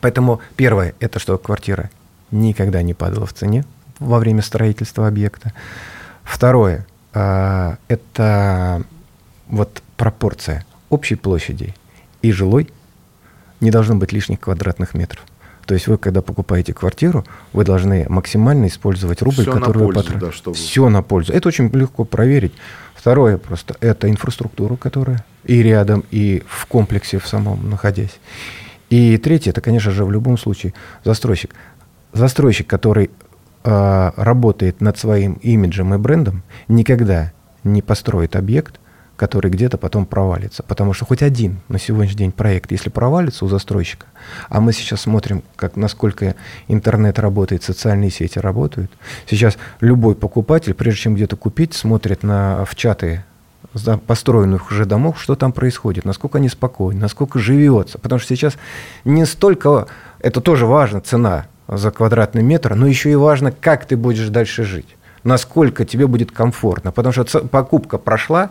Поэтому 0.00 0.40
первое, 0.56 0.94
это 0.98 1.20
что 1.20 1.38
квартира 1.38 1.90
никогда 2.32 2.82
не 2.82 2.94
падала 2.94 3.26
в 3.26 3.34
цене 3.34 3.64
во 4.00 4.18
время 4.18 4.42
строительства 4.42 5.06
объекта. 5.06 5.52
Второе, 6.24 6.86
э, 7.14 7.76
это 7.86 8.82
вот 9.46 9.80
пропорция 9.96 10.66
общей 10.90 11.14
площади 11.14 11.72
и 12.20 12.32
жилой– 12.32 12.68
не 13.62 13.70
должно 13.70 13.94
быть 13.96 14.12
лишних 14.12 14.40
квадратных 14.40 14.92
метров. 14.94 15.22
То 15.66 15.74
есть 15.74 15.86
вы, 15.86 15.96
когда 15.96 16.22
покупаете 16.22 16.74
квартиру, 16.74 17.24
вы 17.52 17.64
должны 17.64 18.04
максимально 18.08 18.66
использовать 18.66 19.22
рубль, 19.22 19.42
Всё 19.42 19.52
который 19.52 19.60
на 19.60 19.68
вы 19.78 19.84
пользу, 19.86 20.00
потратили. 20.02 20.20
да, 20.20 20.32
чтобы- 20.32 20.56
Все 20.56 20.88
на 20.88 21.02
пользу. 21.02 21.32
Это 21.32 21.48
очень 21.48 21.68
легко 21.72 22.04
проверить. 22.04 22.52
Второе 22.94 23.38
просто 23.38 23.76
это 23.80 24.10
инфраструктура, 24.10 24.76
которая 24.76 25.24
и 25.44 25.62
рядом, 25.62 26.04
и 26.10 26.42
в 26.48 26.66
комплексе 26.66 27.18
в 27.18 27.26
самом 27.28 27.70
находясь. 27.70 28.18
И 28.90 29.16
третье, 29.18 29.50
это, 29.50 29.60
конечно 29.60 29.90
же, 29.92 30.04
в 30.04 30.10
любом 30.10 30.36
случае 30.36 30.74
застройщик. 31.04 31.54
Застройщик, 32.12 32.66
который 32.66 33.10
а, 33.64 34.12
работает 34.16 34.80
над 34.80 34.98
своим 34.98 35.34
имиджем 35.34 35.94
и 35.94 35.96
брендом, 35.98 36.42
никогда 36.66 37.32
не 37.62 37.80
построит 37.80 38.34
объект, 38.34 38.80
который 39.22 39.52
где-то 39.52 39.78
потом 39.78 40.04
провалится. 40.04 40.64
Потому 40.64 40.92
что 40.94 41.04
хоть 41.04 41.22
один 41.22 41.60
на 41.68 41.78
сегодняшний 41.78 42.18
день 42.18 42.32
проект, 42.32 42.72
если 42.72 42.90
провалится 42.90 43.44
у 43.44 43.48
застройщика, 43.48 44.06
а 44.48 44.60
мы 44.60 44.72
сейчас 44.72 45.02
смотрим, 45.02 45.44
как, 45.54 45.76
насколько 45.76 46.34
интернет 46.66 47.20
работает, 47.20 47.62
социальные 47.62 48.10
сети 48.10 48.40
работают, 48.40 48.90
сейчас 49.30 49.58
любой 49.78 50.16
покупатель, 50.16 50.74
прежде 50.74 51.02
чем 51.02 51.14
где-то 51.14 51.36
купить, 51.36 51.72
смотрит 51.72 52.24
на, 52.24 52.64
в 52.64 52.74
чаты 52.74 53.22
построенных 54.08 54.72
уже 54.72 54.86
домов, 54.86 55.22
что 55.22 55.36
там 55.36 55.52
происходит, 55.52 56.04
насколько 56.04 56.38
они 56.38 56.48
спокойны, 56.48 56.98
насколько 56.98 57.38
живется. 57.38 58.00
Потому 58.00 58.18
что 58.18 58.34
сейчас 58.34 58.54
не 59.04 59.24
столько, 59.24 59.86
это 60.18 60.40
тоже 60.40 60.66
важно, 60.66 61.00
цена 61.00 61.46
за 61.68 61.92
квадратный 61.92 62.42
метр, 62.42 62.74
но 62.74 62.88
еще 62.88 63.12
и 63.12 63.14
важно, 63.14 63.52
как 63.52 63.84
ты 63.84 63.96
будешь 63.96 64.30
дальше 64.30 64.64
жить, 64.64 64.96
насколько 65.22 65.84
тебе 65.84 66.08
будет 66.08 66.32
комфортно. 66.32 66.90
Потому 66.90 67.12
что 67.12 67.46
покупка 67.46 67.98
прошла, 67.98 68.50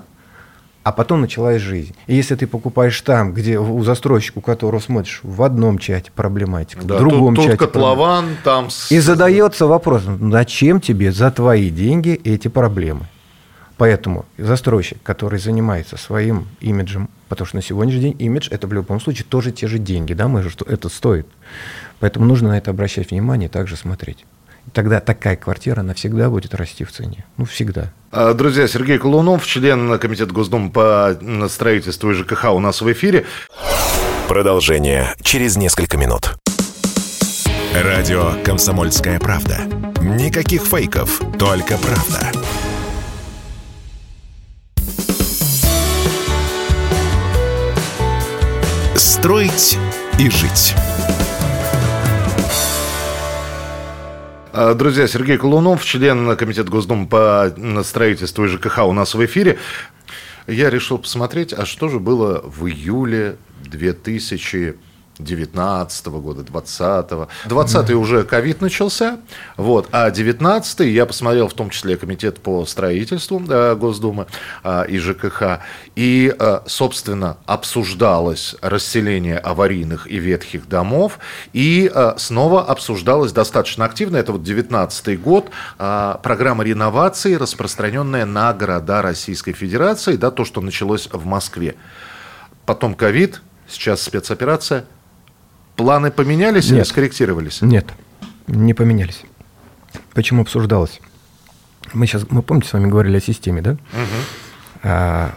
а 0.84 0.92
потом 0.92 1.22
началась 1.22 1.62
жизнь. 1.62 1.96
И 2.08 2.16
если 2.16 2.36
ты 2.36 2.48
покупаешь 2.48 3.00
там, 3.02 3.34
где 3.34 3.60
у 3.60 3.84
застройщика, 3.84 4.40
у 4.40 4.42
которого 4.42 4.80
смотришь, 4.80 5.20
в 5.24 5.44
одном 5.44 5.78
чате 5.78 6.12
проблематика, 6.16 6.84
Да, 6.84 6.96
в 6.96 7.00
другом 7.00 7.36
тут, 7.36 7.46
чате 7.46 7.58
котлован, 7.58 8.38
там... 8.44 8.70
И 8.90 9.00
задается 9.00 9.68
вопрос, 9.68 10.04
зачем 10.06 10.82
тебе 10.82 11.12
за 11.12 11.32
твои 11.32 11.70
деньги 11.70 12.20
эти 12.24 12.48
проблемы? 12.48 13.08
Поэтому 13.78 14.26
застройщик, 14.38 15.02
который 15.02 15.40
занимается 15.40 15.98
своим 15.98 16.48
имиджем, 16.60 17.10
потому 17.30 17.48
что 17.48 17.56
на 17.56 17.64
сегодняшний 17.64 18.02
день 18.02 18.16
имидж 18.20 18.48
это 18.52 18.68
в 18.68 18.74
любом 18.74 19.00
случае 19.00 19.26
тоже 19.28 19.52
те 19.52 19.66
же 19.66 19.80
деньги, 19.80 20.14
да, 20.14 20.28
мы 20.28 20.44
же 20.44 20.52
что 20.52 20.66
это 20.66 20.88
стоит. 20.88 21.26
Поэтому 22.00 22.26
нужно 22.26 22.50
на 22.50 22.58
это 22.58 22.70
обращать 22.72 23.10
внимание 23.10 23.50
и 23.50 23.52
также 23.52 23.76
смотреть. 23.76 24.26
Тогда 24.74 25.00
такая 25.00 25.36
квартира 25.36 25.82
навсегда 25.82 26.30
будет 26.30 26.54
расти 26.54 26.84
в 26.84 26.92
цене. 26.92 27.26
Ну, 27.38 27.46
всегда. 27.46 27.92
А, 28.12 28.34
Друзья, 28.34 28.68
Сергей 28.68 28.98
Колунов, 29.00 29.46
член 29.46 29.98
Комитета 30.00 30.32
Госдумы 30.34 30.70
по 30.72 31.18
строительству 31.50 32.12
и 32.12 32.14
ЖКХ 32.14 32.46
у 32.52 32.60
нас 32.60 32.82
в 32.82 32.92
эфире. 32.92 33.26
Продолжение 34.28 35.14
через 35.22 35.58
несколько 35.58 35.98
минут. 35.98 36.36
Радио 37.74 38.34
«Комсомольская 38.44 39.20
правда». 39.20 39.60
Никаких 40.02 40.64
фейков, 40.64 41.22
только 41.40 41.78
правда. 41.78 42.32
Строить 48.96 49.78
и 50.20 50.30
жить. 50.30 50.76
Друзья, 54.54 55.08
Сергей 55.08 55.38
Колунов, 55.38 55.86
член 55.86 56.36
Комитета 56.36 56.70
Госдумы 56.70 57.08
по 57.08 57.56
строительству 57.86 58.44
и 58.44 58.50
ЖКХ 58.50 58.80
у 58.80 58.92
нас 58.92 59.16
в 59.16 59.26
эфире. 59.26 59.58
Я 60.46 60.70
решил 60.70 60.98
посмотреть, 60.98 61.54
а 61.54 61.66
что 61.66 61.88
же 61.88 62.02
было 62.02 62.42
в 62.44 62.68
июле 62.68 63.38
2019 65.24 66.06
года, 66.08 66.44
2020. 66.44 67.30
20 67.46 67.92
уже 67.92 68.24
ковид 68.24 68.62
начался, 68.62 69.20
вот, 69.58 69.88
а 69.92 70.10
19 70.10 70.80
я 70.82 71.06
посмотрел 71.06 71.48
в 71.48 71.54
том 71.54 71.70
числе 71.70 71.98
Комитет 71.98 72.40
по 72.40 72.66
строительству 72.66 73.42
э, 73.48 73.76
Госдумы 73.76 74.28
э, 74.64 74.86
и 74.88 74.98
ЖКХ, 74.98 75.60
и, 75.96 76.34
э, 76.38 76.60
собственно, 76.66 77.38
обсуждалось 77.46 78.56
расселение 78.62 79.38
аварийных 79.38 80.10
и 80.10 80.18
ветхих 80.18 80.68
домов, 80.68 81.20
и 81.54 81.92
снова 82.18 82.64
обсуждалось 82.64 83.32
достаточно 83.32 83.86
активно, 83.86 84.18
это 84.18 84.32
вот 84.32 84.44
19 84.44 85.22
год, 85.22 85.50
программа 85.78 86.64
реновации, 86.64 87.36
распространенная 87.36 88.26
на 88.26 88.54
города 88.54 89.02
Российской 89.02 89.54
Федерации, 89.54 90.16
да, 90.16 90.32
то, 90.32 90.46
что 90.46 90.62
началось 90.62 91.10
в 91.12 91.26
Москве. 91.26 91.76
Потом 92.66 92.94
ковид, 92.94 93.42
сейчас 93.68 94.02
спецоперация. 94.02 94.86
Планы 95.82 96.12
поменялись 96.12 96.68
или 96.68 96.76
Нет. 96.76 96.88
скорректировались? 96.88 97.62
Нет, 97.62 97.88
не 98.48 98.74
поменялись. 98.74 99.24
Почему 100.14 100.44
обсуждалось? 100.44 101.02
Мы 101.94 102.06
сейчас, 102.06 102.26
мы 102.30 102.44
помните, 102.44 102.70
с 102.70 102.74
вами 102.74 102.88
говорили 102.88 103.18
о 103.18 103.22
системе, 103.22 103.62
да? 103.62 103.78
А, 104.84 105.34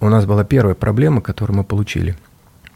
у 0.00 0.08
нас 0.08 0.24
была 0.24 0.44
первая 0.44 0.74
проблема, 0.74 1.20
которую 1.20 1.56
мы 1.56 1.64
получили. 1.64 2.16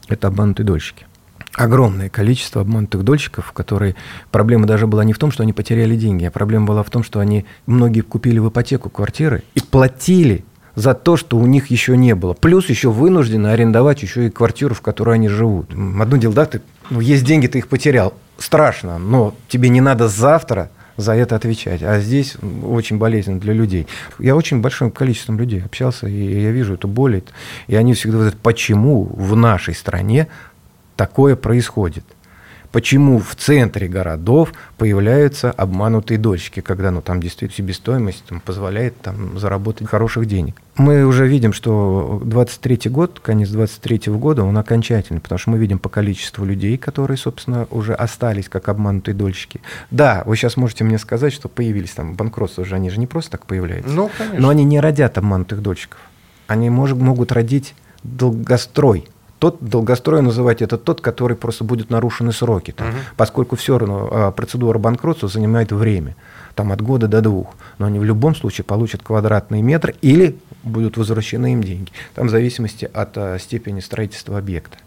Это 0.08 0.28
обманутые 0.28 0.66
дольщики. 0.66 1.06
Огромное 1.54 2.08
количество 2.08 2.60
обманутых 2.60 3.02
дольщиков, 3.02 3.52
которые... 3.52 3.94
Проблема 4.30 4.66
даже 4.66 4.86
была 4.86 5.04
не 5.04 5.12
в 5.12 5.18
том, 5.18 5.30
что 5.30 5.42
они 5.42 5.52
потеряли 5.52 5.96
деньги, 5.96 6.24
а 6.24 6.30
проблема 6.30 6.66
была 6.66 6.82
в 6.82 6.90
том, 6.90 7.02
что 7.02 7.20
они... 7.20 7.46
Многие 7.66 8.02
купили 8.02 8.38
в 8.38 8.48
ипотеку 8.48 8.90
квартиры 8.90 9.42
и 9.54 9.60
платили 9.60 10.44
за 10.76 10.94
то, 10.94 11.16
что 11.16 11.38
у 11.38 11.46
них 11.46 11.68
еще 11.68 11.96
не 11.96 12.14
было. 12.14 12.34
Плюс 12.34 12.68
еще 12.68 12.90
вынуждены 12.90 13.48
арендовать 13.48 14.02
еще 14.02 14.26
и 14.26 14.30
квартиру, 14.30 14.74
в 14.74 14.82
которой 14.82 15.16
они 15.16 15.28
живут. 15.28 15.70
Одно 15.72 16.16
дело, 16.18 16.34
да, 16.34 16.44
ты, 16.44 16.60
ну, 16.90 17.00
есть 17.00 17.24
деньги, 17.24 17.48
ты 17.48 17.58
их 17.58 17.68
потерял. 17.68 18.14
Страшно, 18.38 18.98
но 18.98 19.34
тебе 19.48 19.70
не 19.70 19.80
надо 19.80 20.08
завтра 20.08 20.70
за 20.98 21.14
это 21.14 21.34
отвечать. 21.34 21.82
А 21.82 21.98
здесь 22.00 22.36
очень 22.62 22.98
болезненно 22.98 23.40
для 23.40 23.54
людей. 23.54 23.86
Я 24.18 24.36
очень 24.36 24.60
большим 24.60 24.90
количеством 24.90 25.38
людей 25.38 25.62
общался, 25.62 26.06
и 26.06 26.42
я 26.42 26.50
вижу 26.50 26.74
эту 26.74 26.88
боль. 26.88 27.22
И 27.66 27.74
они 27.74 27.94
всегда 27.94 28.18
говорят, 28.18 28.36
почему 28.36 29.04
в 29.04 29.34
нашей 29.34 29.74
стране 29.74 30.28
такое 30.94 31.36
происходит? 31.36 32.04
Почему 32.72 33.18
в 33.18 33.34
центре 33.36 33.88
городов 33.88 34.52
появляются 34.76 35.50
обманутые 35.50 36.18
дольщики, 36.18 36.60
когда 36.60 36.90
ну, 36.90 37.00
там 37.00 37.20
действительно 37.20 37.56
себестоимость 37.56 38.24
там, 38.28 38.40
позволяет 38.40 39.00
там, 39.00 39.38
заработать 39.38 39.88
хороших 39.88 40.26
денег? 40.26 40.56
Мы 40.76 41.04
уже 41.06 41.26
видим, 41.26 41.52
что 41.52 42.20
23 42.24 42.90
год, 42.90 43.20
конец 43.20 43.48
23 43.48 44.12
года, 44.12 44.44
он 44.44 44.58
окончательный, 44.58 45.20
потому 45.20 45.38
что 45.38 45.50
мы 45.50 45.58
видим 45.58 45.78
по 45.78 45.88
количеству 45.88 46.44
людей, 46.44 46.76
которые, 46.76 47.16
собственно, 47.16 47.66
уже 47.70 47.94
остались 47.94 48.48
как 48.48 48.68
обманутые 48.68 49.14
дольщики. 49.14 49.60
Да, 49.90 50.22
вы 50.26 50.36
сейчас 50.36 50.56
можете 50.56 50.84
мне 50.84 50.98
сказать, 50.98 51.32
что 51.32 51.48
появились 51.48 51.92
там 51.92 52.14
банкротства, 52.14 52.62
уже 52.62 52.74
они 52.74 52.90
же 52.90 53.00
не 53.00 53.06
просто 53.06 53.32
так 53.32 53.46
появляются. 53.46 53.92
Ну, 53.92 54.10
конечно. 54.16 54.40
Но 54.40 54.48
они 54.50 54.64
не 54.64 54.80
родят 54.80 55.16
обманутых 55.16 55.62
дольщиков. 55.62 55.98
Они 56.46 56.68
мож- 56.68 56.94
могут 56.94 57.32
родить 57.32 57.74
долгострой. 58.02 59.08
Тот 59.38 59.58
долгострой 59.60 60.22
называть 60.22 60.62
это 60.62 60.78
тот, 60.78 61.00
который 61.00 61.36
просто 61.36 61.64
будет 61.64 61.90
нарушены 61.90 62.32
сроки, 62.32 62.70
там, 62.70 62.88
поскольку 63.16 63.56
все 63.56 63.78
равно 63.78 64.08
а, 64.10 64.30
процедура 64.30 64.78
банкротства 64.78 65.28
занимает 65.28 65.72
время, 65.72 66.16
там 66.54 66.72
от 66.72 66.80
года 66.80 67.06
до 67.06 67.20
двух. 67.20 67.54
Но 67.78 67.86
они 67.86 67.98
в 67.98 68.04
любом 68.04 68.34
случае 68.34 68.64
получат 68.64 69.02
квадратный 69.02 69.60
метр 69.60 69.94
или 70.00 70.38
будут 70.62 70.96
возвращены 70.96 71.52
им 71.52 71.62
деньги. 71.62 71.92
Там 72.14 72.28
в 72.28 72.30
зависимости 72.30 72.88
от 72.92 73.18
а, 73.18 73.38
степени 73.38 73.80
строительства 73.80 74.38
объекта. 74.38 74.78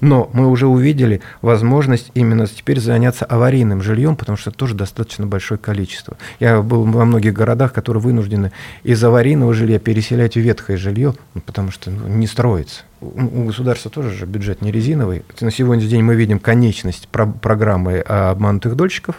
Но 0.00 0.30
мы 0.32 0.48
уже 0.48 0.66
увидели 0.66 1.20
возможность 1.42 2.10
именно 2.14 2.46
теперь 2.46 2.80
заняться 2.80 3.24
аварийным 3.24 3.82
жильем, 3.82 4.16
потому 4.16 4.36
что 4.36 4.50
тоже 4.50 4.74
достаточно 4.74 5.26
большое 5.26 5.58
количество. 5.58 6.16
Я 6.38 6.62
был 6.62 6.84
во 6.84 7.04
многих 7.04 7.32
городах, 7.32 7.72
которые 7.72 8.02
вынуждены 8.02 8.52
из 8.82 9.02
аварийного 9.02 9.54
жилья 9.54 9.78
переселять 9.78 10.34
в 10.34 10.40
ветхое 10.40 10.76
жилье, 10.76 11.14
ну, 11.34 11.40
потому 11.40 11.70
что 11.70 11.90
ну, 11.90 12.08
не 12.08 12.26
строится. 12.26 12.82
У 13.00 13.44
государства 13.44 13.90
тоже 13.90 14.10
же 14.10 14.26
бюджет 14.26 14.60
не 14.60 14.70
резиновый. 14.70 15.22
На 15.40 15.50
сегодняшний 15.50 15.90
день 15.90 16.02
мы 16.02 16.14
видим 16.14 16.38
конечность 16.38 17.08
про- 17.08 17.26
программы 17.26 18.00
обманутых 18.00 18.76
дольщиков. 18.76 19.16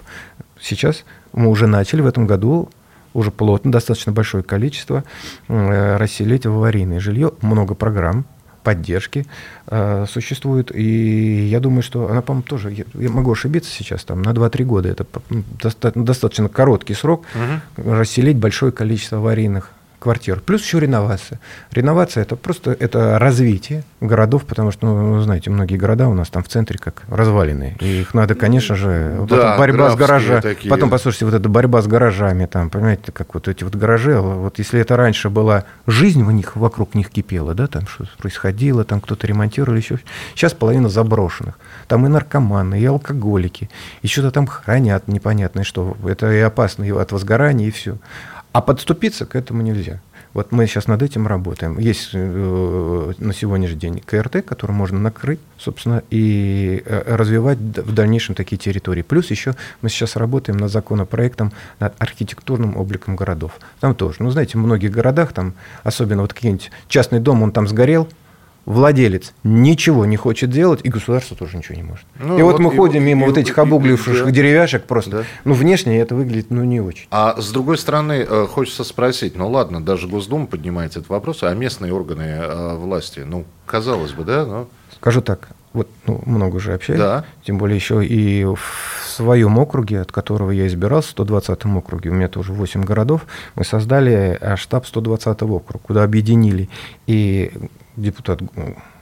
Сейчас 0.60 1.04
мы 1.34 1.50
уже 1.50 1.66
начали 1.66 2.02
в 2.02 2.06
этом 2.06 2.28
году 2.28 2.70
уже 3.14 3.32
плотно, 3.32 3.72
достаточно 3.72 4.12
большое 4.12 4.44
количество 4.44 5.04
э, 5.48 5.98
расселить 5.98 6.46
в 6.46 6.52
аварийное 6.52 7.00
жилье. 7.00 7.34
Много 7.42 7.76
программ 7.76 8.26
поддержки 8.64 9.26
э, 9.68 10.06
существует. 10.10 10.72
И 10.76 11.48
я 11.48 11.60
думаю, 11.60 11.82
что 11.84 12.10
она, 12.10 12.22
по-моему, 12.22 12.44
тоже, 12.44 12.72
я, 12.72 12.84
я 12.94 13.10
могу 13.10 13.32
ошибиться 13.32 13.72
сейчас, 13.72 14.04
там, 14.04 14.22
на 14.22 14.30
2-3 14.32 14.64
года. 14.64 14.90
Это 14.90 15.06
доста- 15.62 15.92
достаточно 15.96 16.50
короткий 16.50 16.94
срок 16.94 17.26
расселить 17.78 18.38
большое 18.38 18.72
количество 18.72 19.18
аварийных 19.18 19.72
квартир. 20.02 20.42
Плюс 20.42 20.64
еще 20.64 20.80
реновация. 20.80 21.40
Реновация 21.72 22.24
это 22.24 22.36
просто 22.36 22.72
это 22.72 23.20
развитие 23.20 23.84
городов, 24.02 24.46
потому 24.46 24.72
что, 24.72 24.88
ну, 24.88 25.22
знаете, 25.22 25.52
многие 25.52 25.78
города 25.78 26.08
у 26.08 26.16
нас 26.16 26.30
там 26.30 26.44
в 26.44 26.48
центре 26.48 26.80
как 26.80 27.04
развалины. 27.08 27.78
И 27.80 28.02
их 28.02 28.16
надо, 28.16 28.34
конечно 28.34 28.76
же, 28.76 29.26
да, 29.30 29.36
потом 29.36 29.58
борьба 29.60 29.92
с 29.92 29.96
гаражами. 29.96 30.42
Такие. 30.42 30.70
Потом, 30.70 30.90
послушайте, 30.90 31.26
вот 31.26 31.36
эта 31.36 31.48
борьба 31.48 31.84
с 31.84 31.88
гаражами, 31.88 32.48
там, 32.48 32.72
понимаете, 32.72 33.12
как 33.12 33.36
вот 33.36 33.48
эти 33.48 33.64
вот 33.64 33.76
гаражи, 33.76 34.20
вот 34.20 34.58
если 34.58 34.80
это 34.80 34.98
раньше 34.98 35.30
была 35.30 35.66
жизнь 35.86 36.24
в 36.24 36.32
них, 36.32 36.56
вокруг 36.56 36.96
них 36.96 37.12
кипела, 37.12 37.54
да, 37.54 37.68
там 37.68 37.86
что 37.86 38.06
происходило, 38.18 38.84
там 38.84 39.02
кто-то 39.02 39.28
ремонтировал, 39.28 39.78
еще. 39.78 40.00
Сейчас 40.34 40.54
половина 40.54 40.90
заброшенных. 40.90 41.60
Там 41.88 42.08
и 42.08 42.10
наркоманы, 42.10 42.80
и 42.80 42.86
алкоголики, 42.86 43.70
и 44.02 44.08
что-то 44.08 44.32
там 44.32 44.48
хранят 44.48 45.08
непонятное 45.08 45.64
что. 45.64 45.96
Это 46.08 46.32
и 46.32 46.40
опасно 46.40 46.86
и 46.86 46.92
от 46.92 47.12
возгорания, 47.12 47.68
и 47.68 47.72
все. 47.72 47.98
А 48.54 48.62
подступиться 48.62 49.26
к 49.26 49.36
этому 49.36 49.62
нельзя. 49.62 50.02
Вот 50.34 50.52
мы 50.54 50.66
сейчас 50.66 50.88
над 50.88 51.02
этим 51.02 51.28
работаем. 51.28 51.78
Есть 51.78 52.12
э, 52.14 53.14
на 53.18 53.34
сегодняшний 53.34 53.78
день 53.78 54.00
КРТ, 54.00 54.46
который 54.46 54.72
можно 54.72 54.98
накрыть, 54.98 55.40
собственно, 55.58 56.04
и 56.10 56.82
э, 56.86 57.16
развивать 57.16 57.58
в 57.58 57.94
дальнейшем 57.94 58.36
такие 58.36 58.58
территории. 58.58 59.02
Плюс 59.02 59.30
еще 59.30 59.56
мы 59.82 59.90
сейчас 59.90 60.16
работаем 60.16 60.58
над 60.58 60.72
законопроектом 60.72 61.52
над 61.80 61.94
архитектурным 62.00 62.78
обликом 62.78 63.18
городов. 63.18 63.60
Там 63.82 63.94
тоже, 63.94 64.18
ну, 64.20 64.32
знаете, 64.32 64.58
в 64.58 64.62
многих 64.62 64.92
городах, 64.92 65.34
там, 65.34 65.54
особенно 65.84 66.22
вот 66.22 66.34
какие-нибудь 66.34 66.72
частный 66.88 67.20
дом, 67.20 67.44
он 67.44 67.52
там 67.52 67.68
сгорел, 67.68 68.08
владелец 68.66 69.34
ничего 69.44 70.06
не 70.06 70.18
хочет 70.18 70.50
делать, 70.50 70.82
и 70.84 70.90
государство 70.90 71.36
тоже 71.36 71.58
ничего 71.58 71.76
не 71.76 71.84
может. 71.84 72.06
Ну, 72.20 72.38
и 72.38 72.42
вот, 72.42 72.54
вот 72.54 72.62
мы 72.62 72.74
и, 72.74 72.78
ходим 72.78 73.04
мимо 73.04 73.26
и, 73.26 73.30
вот 73.30 73.38
этих 73.38 73.58
обугливших 73.58 74.26
да. 74.26 74.32
деревяшек 74.32 74.84
просто. 74.84 75.12
Да. 75.12 75.24
Ну, 75.44 75.54
внешне 75.54 76.00
это 76.00 76.16
выглядит, 76.16 76.52
ну, 76.52 76.64
не 76.64 76.80
очень. 76.80 77.08
А 77.12 77.40
с 77.42 77.52
другой 77.52 77.78
стороны, 77.78 78.26
э, 78.28 78.48
хочется 78.50 78.84
спросить, 78.84 79.36
ну, 79.36 79.50
ладно, 79.50 79.84
даже 79.84 80.08
Госдума 80.08 80.46
поднимает 80.46 80.92
этот 80.92 81.10
вопрос, 81.10 81.44
а 81.44 81.54
местные 81.54 81.94
органы 81.94 82.24
э, 82.24 82.76
власти, 82.76 83.22
ну, 83.26 83.46
казалось 83.66 84.12
бы, 84.12 84.24
да, 84.24 84.46
но... 84.46 84.68
Скажу 84.96 85.22
так, 85.22 85.50
вот 85.74 85.88
ну, 86.06 86.22
много 86.26 86.58
уже 86.58 86.74
общаюсь, 86.74 87.00
да. 87.00 87.26
тем 87.44 87.58
более 87.58 87.76
еще 87.76 88.06
и 88.06 88.44
в 88.44 88.60
своем 89.08 89.58
округе, 89.58 90.02
от 90.02 90.12
которого 90.12 90.52
я 90.52 90.68
избирался, 90.68 91.14
120-м 91.16 91.78
округе, 91.78 92.10
у 92.10 92.14
меня 92.14 92.28
тоже 92.28 92.54
8 92.54 92.84
городов, 92.84 93.26
мы 93.56 93.64
создали 93.64 94.38
э, 94.40 94.56
штаб 94.58 94.86
120 94.86 95.42
округ, 95.44 95.82
куда 95.82 96.04
объединили 96.04 96.70
и 97.08 97.52
депутат 98.02 98.42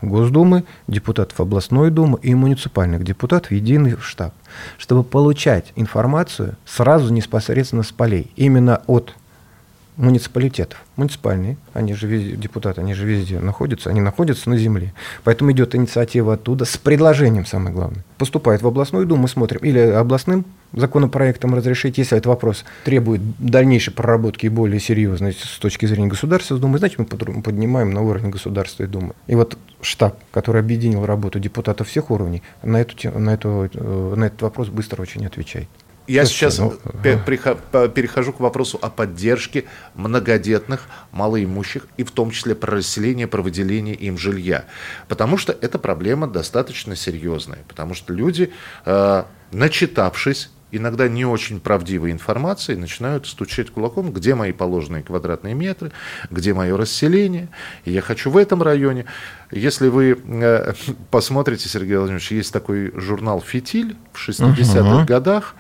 Госдумы, 0.02 0.64
депутатов 0.88 1.40
областной 1.40 1.92
думы 1.92 2.20
и 2.22 2.36
муниципальных 2.36 3.04
депутатов 3.04 3.52
единый 3.52 3.98
штаб, 4.00 4.34
чтобы 4.78 5.04
получать 5.04 5.72
информацию 5.76 6.56
сразу 6.66 7.14
непосредственно 7.14 7.84
с 7.84 7.92
полей, 7.92 8.32
именно 8.36 8.82
от 8.88 9.16
муниципалитетов. 10.00 10.80
Муниципальные, 10.96 11.58
они 11.74 11.94
же 11.94 12.08
везде, 12.08 12.36
депутаты, 12.38 12.80
они 12.80 12.94
же 12.94 13.06
везде 13.06 13.40
находятся, 13.40 13.90
они 13.90 14.00
находятся 14.00 14.50
на 14.50 14.58
земле. 14.58 14.94
Поэтому 15.26 15.52
идет 15.52 15.76
инициатива 15.76 16.34
оттуда 16.34 16.64
с 16.64 16.78
предложением, 16.78 17.46
самое 17.46 17.76
главное. 17.76 18.06
Поступает 18.18 18.62
в 18.62 18.68
областную 18.68 19.06
думу, 19.06 19.24
мы 19.24 19.28
смотрим, 19.28 19.60
или 19.60 19.80
областным 19.80 20.46
законопроектом 20.72 21.54
разрешить, 21.54 21.98
если 21.98 22.18
этот 22.18 22.28
вопрос 22.28 22.64
требует 22.86 23.22
дальнейшей 23.40 23.92
проработки 23.92 24.46
и 24.46 24.50
более 24.50 24.80
серьезной 24.80 25.34
с 25.34 25.60
точки 25.60 25.86
зрения 25.86 26.08
Государственной 26.08 26.62
Думы, 26.62 26.78
значит, 26.78 26.98
мы 26.98 27.06
поднимаем 27.06 27.92
на 27.92 28.02
уровень 28.02 28.30
Государственной 28.30 28.88
Думы. 28.88 29.14
И 29.28 29.36
вот 29.36 29.58
штаб, 29.82 30.18
который 30.32 30.62
объединил 30.62 31.06
работу 31.06 31.40
депутатов 31.40 31.90
всех 31.90 32.10
уровней, 32.10 32.42
на, 32.64 32.78
эту, 32.78 33.20
на, 33.20 33.32
эту, 33.32 33.70
э, 33.74 34.14
на 34.16 34.26
этот 34.26 34.42
вопрос 34.44 34.70
быстро 34.70 35.02
очень 35.02 35.26
отвечает. 35.26 35.68
Я 36.10 36.26
сейчас 36.26 36.58
ну, 36.58 36.74
перехожу 37.04 38.34
к 38.34 38.40
вопросу 38.40 38.80
о 38.82 38.90
поддержке 38.90 39.66
многодетных, 39.94 40.88
малоимущих, 41.12 41.86
и 41.98 42.04
в 42.04 42.10
том 42.10 42.32
числе 42.32 42.56
про 42.56 42.78
расселение, 42.78 43.28
про 43.28 43.44
выделение 43.44 43.94
им 43.94 44.18
жилья. 44.18 44.66
Потому 45.08 45.38
что 45.38 45.56
эта 45.62 45.78
проблема 45.78 46.26
достаточно 46.26 46.96
серьезная. 46.96 47.60
Потому 47.68 47.94
что 47.94 48.12
люди, 48.12 48.52
э, 48.86 49.24
начитавшись 49.52 50.50
иногда 50.72 51.08
не 51.08 51.26
очень 51.26 51.60
правдивой 51.60 52.12
информации, 52.12 52.76
начинают 52.76 53.28
стучать 53.28 53.70
кулаком, 53.70 54.12
где 54.12 54.34
мои 54.34 54.52
положенные 54.52 55.04
квадратные 55.04 55.54
метры, 55.54 55.92
где 56.30 56.54
мое 56.54 56.76
расселение, 56.76 57.50
я 57.86 58.02
хочу 58.02 58.30
в 58.32 58.38
этом 58.38 58.62
районе. 58.64 59.06
Если 59.52 59.88
вы 59.88 60.18
э, 60.24 60.74
посмотрите, 61.12 61.70
Сергей 61.70 61.98
Владимирович, 61.98 62.32
есть 62.32 62.54
такой 62.54 62.92
журнал 62.96 63.42
«Фитиль» 63.42 63.96
в 64.12 64.28
60-х 64.28 64.80
uh-huh. 64.80 65.06
годах, 65.06 65.56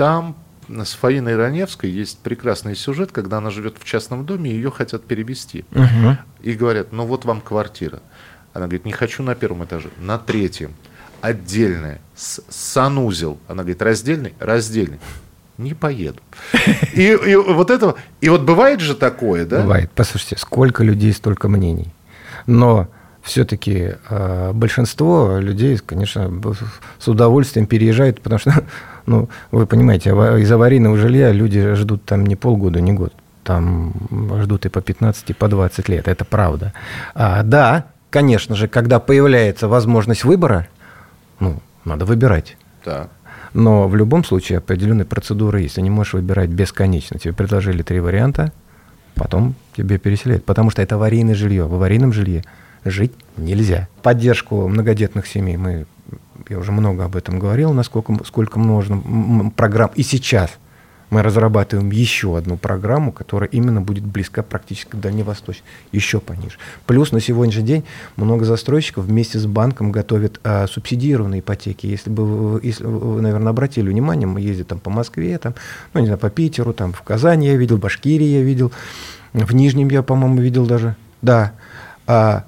там 0.00 0.34
с 0.66 0.94
Фаиной 0.94 1.36
Раневской 1.36 1.90
есть 1.90 2.20
прекрасный 2.20 2.74
сюжет, 2.74 3.12
когда 3.12 3.36
она 3.36 3.50
живет 3.50 3.76
в 3.78 3.84
частном 3.84 4.24
доме, 4.24 4.50
ее 4.50 4.70
хотят 4.70 5.04
перевести. 5.04 5.66
Угу. 5.72 6.16
И 6.40 6.52
говорят, 6.54 6.90
ну 6.90 7.04
вот 7.04 7.26
вам 7.26 7.42
квартира. 7.42 8.00
Она 8.54 8.64
говорит, 8.64 8.86
не 8.86 8.92
хочу 8.92 9.22
на 9.22 9.34
первом 9.34 9.62
этаже, 9.64 9.90
на 10.00 10.16
третьем. 10.16 10.72
Отдельная, 11.20 12.00
санузел. 12.14 13.38
Она 13.46 13.62
говорит, 13.62 13.82
раздельный? 13.82 14.32
Раздельный. 14.38 15.00
Не 15.58 15.74
поеду. 15.74 16.22
И, 16.94 17.02
и 17.02 17.36
вот 17.36 17.70
это, 17.70 17.96
и 18.22 18.30
вот 18.30 18.40
бывает 18.40 18.80
же 18.80 18.94
такое, 18.94 19.44
да? 19.44 19.60
Бывает. 19.60 19.90
Послушайте, 19.94 20.38
сколько 20.38 20.82
людей, 20.82 21.12
столько 21.12 21.48
мнений. 21.48 21.92
Но 22.46 22.88
все-таки 23.30 23.94
э, 24.08 24.52
большинство 24.52 25.38
людей, 25.38 25.78
конечно, 25.78 26.30
с 26.98 27.08
удовольствием 27.08 27.66
переезжают, 27.66 28.20
потому 28.20 28.38
что 28.40 28.52
ну, 29.06 29.28
вы 29.52 29.66
понимаете, 29.66 30.10
из 30.10 30.50
аварийного 30.50 30.96
жилья 30.96 31.32
люди 31.32 31.74
ждут 31.74 32.04
там 32.04 32.26
не 32.26 32.36
полгода, 32.36 32.80
не 32.80 32.92
год. 32.92 33.12
Там 33.44 33.94
ждут 34.42 34.66
и 34.66 34.68
по 34.68 34.80
15, 34.80 35.30
и 35.30 35.32
по 35.32 35.48
20 35.48 35.88
лет. 35.88 36.08
Это 36.08 36.24
правда. 36.24 36.72
А, 37.14 37.42
да, 37.42 37.86
конечно 38.10 38.54
же, 38.56 38.68
когда 38.68 38.98
появляется 38.98 39.68
возможность 39.68 40.24
выбора, 40.24 40.66
ну, 41.38 41.60
надо 41.84 42.04
выбирать. 42.04 42.56
Да. 42.84 43.08
Но 43.54 43.88
в 43.88 43.96
любом 43.96 44.24
случае 44.24 44.58
определенные 44.58 45.06
процедуры 45.06 45.60
есть. 45.60 45.76
Ты 45.76 45.82
не 45.82 45.90
можешь 45.90 46.14
выбирать 46.14 46.50
бесконечно. 46.50 47.18
Тебе 47.18 47.32
предложили 47.32 47.82
три 47.82 48.00
варианта, 48.00 48.52
потом 49.14 49.54
тебе 49.76 49.98
переселяют. 49.98 50.44
Потому 50.44 50.70
что 50.70 50.82
это 50.82 50.96
аварийное 50.96 51.34
жилье. 51.34 51.66
В 51.66 51.74
аварийном 51.74 52.12
жилье 52.12 52.44
жить 52.84 53.12
нельзя. 53.36 53.88
Поддержку 54.02 54.68
многодетных 54.68 55.26
семей 55.26 55.56
мы 55.56 55.86
я 56.48 56.58
уже 56.58 56.72
много 56.72 57.04
об 57.04 57.16
этом 57.16 57.38
говорил, 57.38 57.72
насколько 57.72 58.12
сколько 58.24 58.58
нужно 58.58 59.50
программ. 59.54 59.90
И 59.94 60.02
сейчас 60.02 60.50
мы 61.10 61.22
разрабатываем 61.22 61.90
еще 61.90 62.36
одну 62.36 62.56
программу, 62.56 63.12
которая 63.12 63.48
именно 63.50 63.80
будет 63.80 64.04
близка 64.04 64.42
практически 64.42 64.90
к 64.90 64.96
Дальневосточной, 64.96 65.64
еще 65.92 66.20
пониже. 66.20 66.56
Плюс 66.86 67.12
на 67.12 67.20
сегодняшний 67.20 67.64
день 67.64 67.84
много 68.16 68.44
застройщиков 68.44 69.04
вместе 69.04 69.38
с 69.38 69.46
банком 69.46 69.90
готовят 69.90 70.40
а, 70.44 70.66
субсидированные 70.68 71.40
ипотеки. 71.40 71.86
Если 71.86 72.10
бы 72.10 72.24
вы, 72.24 72.60
если 72.62 72.84
вы, 72.84 73.20
наверное, 73.20 73.50
обратили 73.50 73.88
внимание, 73.88 74.26
мы 74.26 74.40
ездим 74.40 74.66
там 74.66 74.78
по 74.78 74.90
Москве, 74.90 75.36
там, 75.38 75.54
ну, 75.94 76.00
не 76.00 76.06
знаю, 76.06 76.18
по 76.18 76.30
Питеру, 76.30 76.72
там, 76.72 76.92
в 76.92 77.02
Казани 77.02 77.48
я 77.48 77.56
видел, 77.56 77.76
в 77.76 77.80
Башкирии 77.80 78.26
я 78.26 78.42
видел, 78.42 78.70
в 79.32 79.52
Нижнем 79.52 79.88
я, 79.90 80.02
по-моему, 80.02 80.40
видел 80.40 80.66
даже. 80.66 80.94
Да. 81.22 81.52
А, 82.06 82.44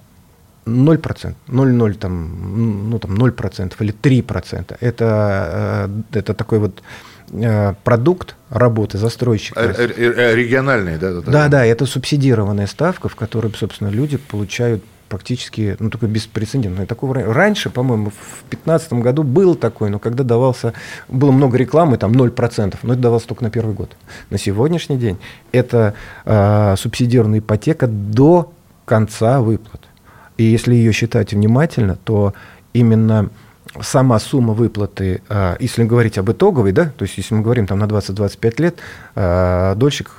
0%, 0.66 1.34
0,0 1.48 1.94
там, 1.94 2.90
ну, 2.90 2.98
там 2.98 3.14
0% 3.14 3.72
или 3.80 3.94
3%. 3.94 4.76
Это, 4.80 5.88
э, 6.12 6.18
это 6.18 6.34
такой 6.34 6.58
вот 6.58 6.82
э, 7.32 7.74
продукт 7.84 8.36
работы 8.50 8.98
застройщика. 8.98 9.60
Региональный, 9.62 10.98
да? 10.98 11.12
Да, 11.12 11.20
да, 11.22 11.48
да, 11.48 11.66
это 11.66 11.86
субсидированная 11.86 12.66
ставка, 12.66 13.08
в 13.08 13.16
которой, 13.16 13.52
собственно, 13.54 13.88
люди 13.88 14.16
получают 14.16 14.84
практически, 15.12 15.76
ну, 15.78 15.90
такой 15.90 16.08
беспрецедентный. 16.08 16.86
Такого, 16.86 17.14
раньше, 17.14 17.68
по-моему, 17.68 18.10
в 18.10 18.48
2015 18.48 18.92
году 18.94 19.22
был 19.24 19.54
такой, 19.56 19.90
но 19.90 19.98
когда 19.98 20.24
давался, 20.24 20.72
было 21.08 21.32
много 21.32 21.58
рекламы, 21.58 21.98
там 21.98 22.12
0%, 22.12 22.78
но 22.82 22.92
это 22.94 23.02
давалось 23.02 23.24
только 23.24 23.44
на 23.44 23.50
первый 23.50 23.74
год. 23.74 23.94
На 24.30 24.38
сегодняшний 24.38 24.96
день 24.96 25.18
это 25.52 25.94
э, 26.24 26.76
субсидированная 26.78 27.40
ипотека 27.40 27.88
до 27.88 28.54
конца 28.86 29.42
выплат. 29.42 29.82
И 30.42 30.44
если 30.44 30.74
ее 30.74 30.92
считать 30.92 31.32
внимательно, 31.32 31.96
то 32.04 32.34
именно 32.72 33.30
сама 33.80 34.18
сумма 34.18 34.54
выплаты, 34.54 35.22
а, 35.28 35.56
если 35.60 35.84
говорить 35.84 36.18
об 36.18 36.30
итоговой, 36.32 36.72
да, 36.72 36.86
то 36.96 37.04
есть 37.04 37.16
если 37.16 37.36
мы 37.36 37.42
говорим 37.42 37.68
там 37.68 37.78
на 37.78 37.84
20-25 37.84 38.60
лет, 38.60 38.78
а, 39.14 39.76
дольщик 39.76 40.10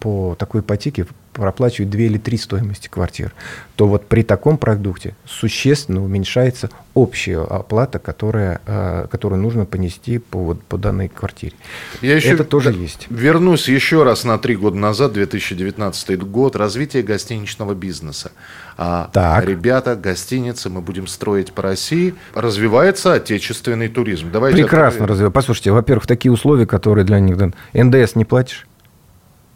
по 0.00 0.34
такой 0.38 0.62
ипотеке 0.62 1.06
проплачивает 1.32 1.90
2 1.90 2.00
или 2.02 2.18
3 2.18 2.36
стоимости 2.36 2.88
квартир, 2.88 3.32
то 3.76 3.86
вот 3.86 4.06
при 4.06 4.22
таком 4.22 4.58
продукте 4.58 5.14
существенно 5.24 6.04
уменьшается 6.04 6.70
общая 6.94 7.40
оплата, 7.42 7.98
которая, 7.98 8.60
а, 8.66 9.06
которую 9.06 9.40
нужно 9.40 9.64
понести 9.64 10.18
по, 10.18 10.54
по 10.68 10.76
данной 10.76 11.08
квартире. 11.08 11.54
Я 12.02 12.16
еще 12.16 12.30
Это 12.30 12.44
тоже 12.44 12.72
есть. 12.72 13.06
Вернусь 13.08 13.68
еще 13.68 14.02
раз 14.02 14.24
на 14.24 14.38
три 14.38 14.56
года 14.56 14.76
назад, 14.76 15.12
2019 15.12 16.18
год, 16.20 16.56
развитие 16.56 17.02
гостиничного 17.02 17.74
бизнеса. 17.74 18.32
Так. 18.76 19.44
Ребята, 19.46 19.96
гостиницы 19.96 20.70
мы 20.70 20.80
будем 20.80 21.06
строить 21.06 21.52
по 21.52 21.62
России. 21.62 22.14
Развивается 22.34 23.14
отечественный 23.14 23.88
туризм. 23.88 24.30
Давайте 24.32 24.62
Прекрасно 24.62 25.06
развивается. 25.06 25.34
Послушайте, 25.34 25.72
во-первых, 25.72 26.06
такие 26.06 26.32
условия, 26.32 26.66
которые 26.66 27.04
для 27.04 27.20
них... 27.20 27.36
НДС 27.74 28.16
не 28.16 28.24
платишь? 28.24 28.66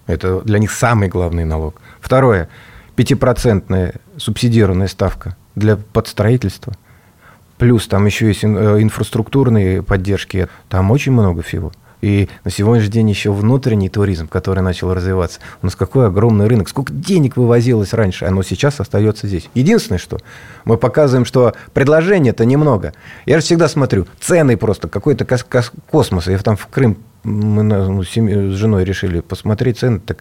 Это 0.06 0.40
для 0.40 0.58
них 0.58 0.70
самый 0.70 1.08
главный 1.08 1.44
налог. 1.44 1.80
Второе. 2.00 2.48
Пятипроцентная 2.94 3.94
субсидированная 4.16 4.88
ставка 4.88 5.36
для 5.54 5.76
подстроительства. 5.76 6.74
Плюс 7.58 7.88
там 7.88 8.06
еще 8.06 8.28
есть 8.28 8.44
инфраструктурные 8.44 9.82
поддержки. 9.82 10.48
Там 10.68 10.90
очень 10.90 11.12
много 11.12 11.42
всего. 11.42 11.72
И 12.00 12.28
на 12.44 12.50
сегодняшний 12.50 12.90
день 12.90 13.10
еще 13.10 13.32
внутренний 13.32 13.88
туризм, 13.88 14.28
который 14.28 14.60
начал 14.62 14.92
развиваться. 14.92 15.40
У 15.62 15.66
нас 15.66 15.74
какой 15.74 16.06
огромный 16.06 16.46
рынок. 16.46 16.68
Сколько 16.68 16.92
денег 16.92 17.36
вывозилось 17.36 17.92
раньше, 17.92 18.26
оно 18.26 18.42
сейчас 18.42 18.80
остается 18.80 19.26
здесь. 19.26 19.48
Единственное, 19.54 19.98
что 19.98 20.18
мы 20.64 20.76
показываем, 20.76 21.24
что 21.24 21.54
предложения-то 21.72 22.44
немного. 22.44 22.92
Я 23.24 23.38
же 23.38 23.44
всегда 23.44 23.68
смотрю, 23.68 24.06
цены 24.20 24.56
просто, 24.56 24.88
какой-то 24.88 25.26
космос. 25.90 26.26
Я 26.26 26.38
там 26.38 26.56
в 26.56 26.66
Крым, 26.66 26.98
мы 27.24 27.62
ну, 27.62 28.02
с 28.04 28.12
женой 28.12 28.84
решили 28.84 29.20
посмотреть 29.20 29.78
цены, 29.78 30.00
так 30.00 30.18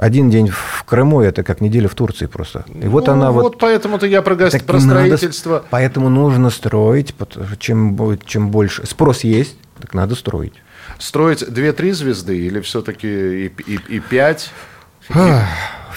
один 0.00 0.30
день 0.30 0.48
в 0.48 0.84
Крыму 0.84 1.20
это 1.20 1.42
как 1.42 1.60
неделя 1.60 1.86
в 1.86 1.94
Турции 1.94 2.24
просто. 2.24 2.64
И 2.82 2.88
вот 2.88 3.06
ну, 3.06 3.12
она 3.12 3.30
вот. 3.30 3.42
Вот 3.42 3.58
поэтому-то 3.58 4.06
я 4.06 4.22
про, 4.22 4.34
газ... 4.34 4.56
про 4.62 4.80
строительство. 4.80 5.56
Надо, 5.56 5.64
поэтому 5.68 6.08
нужно 6.08 6.48
строить, 6.48 7.14
чем, 7.58 8.18
чем 8.24 8.50
больше 8.50 8.86
спрос 8.86 9.24
есть, 9.24 9.56
так 9.78 9.92
надо 9.92 10.14
строить. 10.14 10.54
Строить 10.98 11.42
2-3 11.42 11.92
звезды 11.92 12.38
или 12.38 12.60
все-таки 12.60 13.08
и, 13.08 13.52
и, 13.66 13.78
и 13.88 14.00
5? 14.00 14.50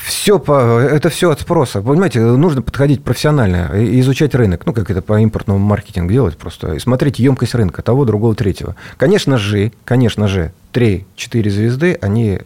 Все 0.03 0.37
по, 0.37 0.79
это 0.79 1.07
все 1.07 1.31
от 1.31 1.39
спроса. 1.39 1.81
Понимаете, 1.81 2.19
нужно 2.19 2.61
подходить 2.61 3.05
профессионально, 3.05 3.71
изучать 4.01 4.35
рынок, 4.35 4.65
ну, 4.65 4.73
как 4.73 4.91
это 4.91 5.01
по 5.01 5.17
импортному 5.21 5.59
маркетингу 5.59 6.11
делать 6.11 6.37
просто, 6.37 6.73
и 6.73 6.79
смотреть 6.79 7.19
емкость 7.19 7.55
рынка 7.55 7.81
того, 7.81 8.03
другого, 8.03 8.35
третьего. 8.35 8.75
Конечно 8.97 9.37
же, 9.37 9.71
конечно 9.85 10.27
же, 10.27 10.51
3-4 10.73 11.49
звезды, 11.49 11.97
они 12.01 12.41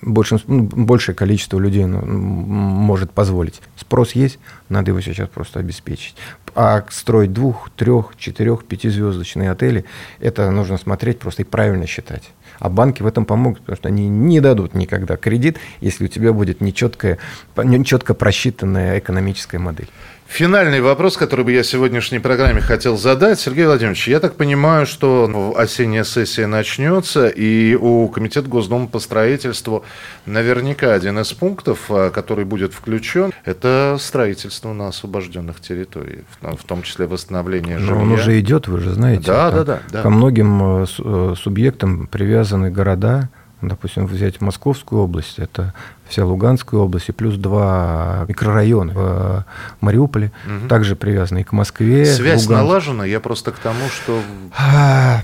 больше, 0.00 0.40
ну, 0.46 0.62
большее 0.62 1.14
количество 1.14 1.58
людей 1.58 1.84
ну, 1.84 2.00
может 2.04 3.10
позволить. 3.10 3.60
Спрос 3.76 4.12
есть, 4.12 4.38
надо 4.68 4.90
его 4.90 5.00
сейчас 5.00 5.28
просто 5.28 5.60
обеспечить. 5.60 6.16
А 6.54 6.84
строить 6.90 7.32
двух, 7.32 7.70
трех, 7.70 8.12
четырех, 8.18 8.64
пятизвездочные 8.64 9.50
отели, 9.50 9.84
это 10.20 10.50
нужно 10.50 10.78
смотреть 10.78 11.18
просто 11.18 11.42
и 11.42 11.44
правильно 11.44 11.86
считать. 11.86 12.30
А 12.58 12.68
банки 12.68 13.02
в 13.02 13.06
этом 13.06 13.24
помогут, 13.24 13.60
потому 13.60 13.76
что 13.76 13.88
они 13.88 14.08
не 14.08 14.40
дадут 14.40 14.74
никогда 14.74 15.16
кредит, 15.16 15.58
если 15.80 16.04
у 16.04 16.08
тебя 16.08 16.32
будет 16.32 16.60
нечеткая, 16.60 17.18
нечетко 17.56 18.14
просчитанная 18.14 18.98
экономическая 18.98 19.58
модель. 19.58 19.88
Финальный 20.32 20.80
вопрос, 20.80 21.18
который 21.18 21.44
бы 21.44 21.52
я 21.52 21.62
в 21.62 21.66
сегодняшней 21.66 22.18
программе 22.18 22.62
хотел 22.62 22.96
задать. 22.96 23.38
Сергей 23.38 23.66
Владимирович, 23.66 24.08
я 24.08 24.18
так 24.18 24.34
понимаю, 24.34 24.86
что 24.86 25.28
ну, 25.28 25.54
осенняя 25.54 26.04
сессия 26.04 26.46
начнется, 26.46 27.28
и 27.28 27.74
у 27.74 28.08
Комитета 28.08 28.48
Госдумы 28.48 28.88
по 28.88 28.98
строительству 28.98 29.84
наверняка 30.24 30.94
один 30.94 31.18
из 31.18 31.30
пунктов, 31.34 31.80
а, 31.90 32.08
который 32.08 32.46
будет 32.46 32.72
включен, 32.72 33.34
это 33.44 33.98
строительство 34.00 34.72
на 34.72 34.88
освобожденных 34.88 35.60
территориях, 35.60 36.24
в 36.40 36.64
том 36.64 36.82
числе 36.82 37.06
восстановление 37.06 37.78
жилья. 37.78 37.94
Но 37.94 38.00
он 38.00 38.12
уже 38.12 38.40
идет, 38.40 38.68
вы 38.68 38.80
же 38.80 38.92
знаете. 38.94 39.26
Да, 39.26 39.50
да, 39.50 39.64
да, 39.64 39.80
да. 39.90 40.02
Ко 40.02 40.08
многим 40.08 40.82
э, 40.82 40.86
э, 40.98 41.34
субъектам 41.36 42.06
привязаны 42.06 42.70
города, 42.70 43.28
допустим, 43.68 44.06
взять 44.06 44.40
Московскую 44.40 45.02
область, 45.02 45.38
это 45.38 45.74
вся 46.08 46.24
Луганская 46.24 46.80
область, 46.80 47.08
и 47.08 47.12
плюс 47.12 47.36
два 47.36 48.24
микрорайона 48.28 48.92
в 48.92 49.44
Мариуполе, 49.80 50.32
угу. 50.44 50.68
также 50.68 50.96
привязанные 50.96 51.44
к 51.44 51.52
Москве. 51.52 52.06
Связь 52.06 52.42
Луганск. 52.42 52.50
налажена, 52.50 53.04
я 53.04 53.20
просто 53.20 53.52
к 53.52 53.58
тому, 53.58 53.88
что... 53.88 54.20
А, 54.58 55.22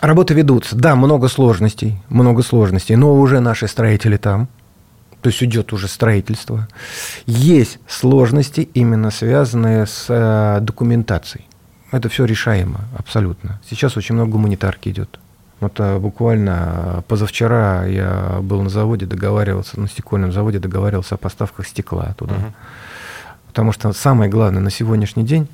работы 0.00 0.34
ведутся, 0.34 0.76
да, 0.76 0.96
много 0.96 1.28
сложностей, 1.28 2.00
много 2.08 2.42
сложностей, 2.42 2.96
но 2.96 3.14
уже 3.14 3.40
наши 3.40 3.68
строители 3.68 4.16
там, 4.16 4.48
то 5.22 5.30
есть 5.30 5.42
идет 5.42 5.72
уже 5.72 5.88
строительство. 5.88 6.68
Есть 7.26 7.78
сложности, 7.88 8.68
именно 8.74 9.10
связанные 9.10 9.86
с 9.86 10.06
э, 10.08 10.60
документацией. 10.60 11.44
Это 11.90 12.08
все 12.08 12.24
решаемо, 12.24 12.80
абсолютно. 12.96 13.60
Сейчас 13.68 13.96
очень 13.96 14.14
много 14.14 14.32
гуманитарки 14.32 14.90
идет. 14.90 15.18
Вот 15.60 15.74
а, 15.78 15.98
буквально 15.98 17.02
позавчера 17.08 17.84
я 17.86 18.38
был 18.42 18.62
на 18.62 18.68
заводе, 18.68 19.06
договаривался, 19.06 19.80
на 19.80 19.88
стекольном 19.88 20.32
заводе 20.32 20.58
договаривался 20.58 21.16
о 21.16 21.18
поставках 21.18 21.66
стекла 21.66 22.14
туда. 22.16 22.34
Угу. 22.34 22.44
Потому 23.48 23.72
что 23.72 23.92
самое 23.92 24.30
главное 24.30 24.60
на 24.60 24.70
сегодняшний 24.70 25.24
день, 25.24 25.48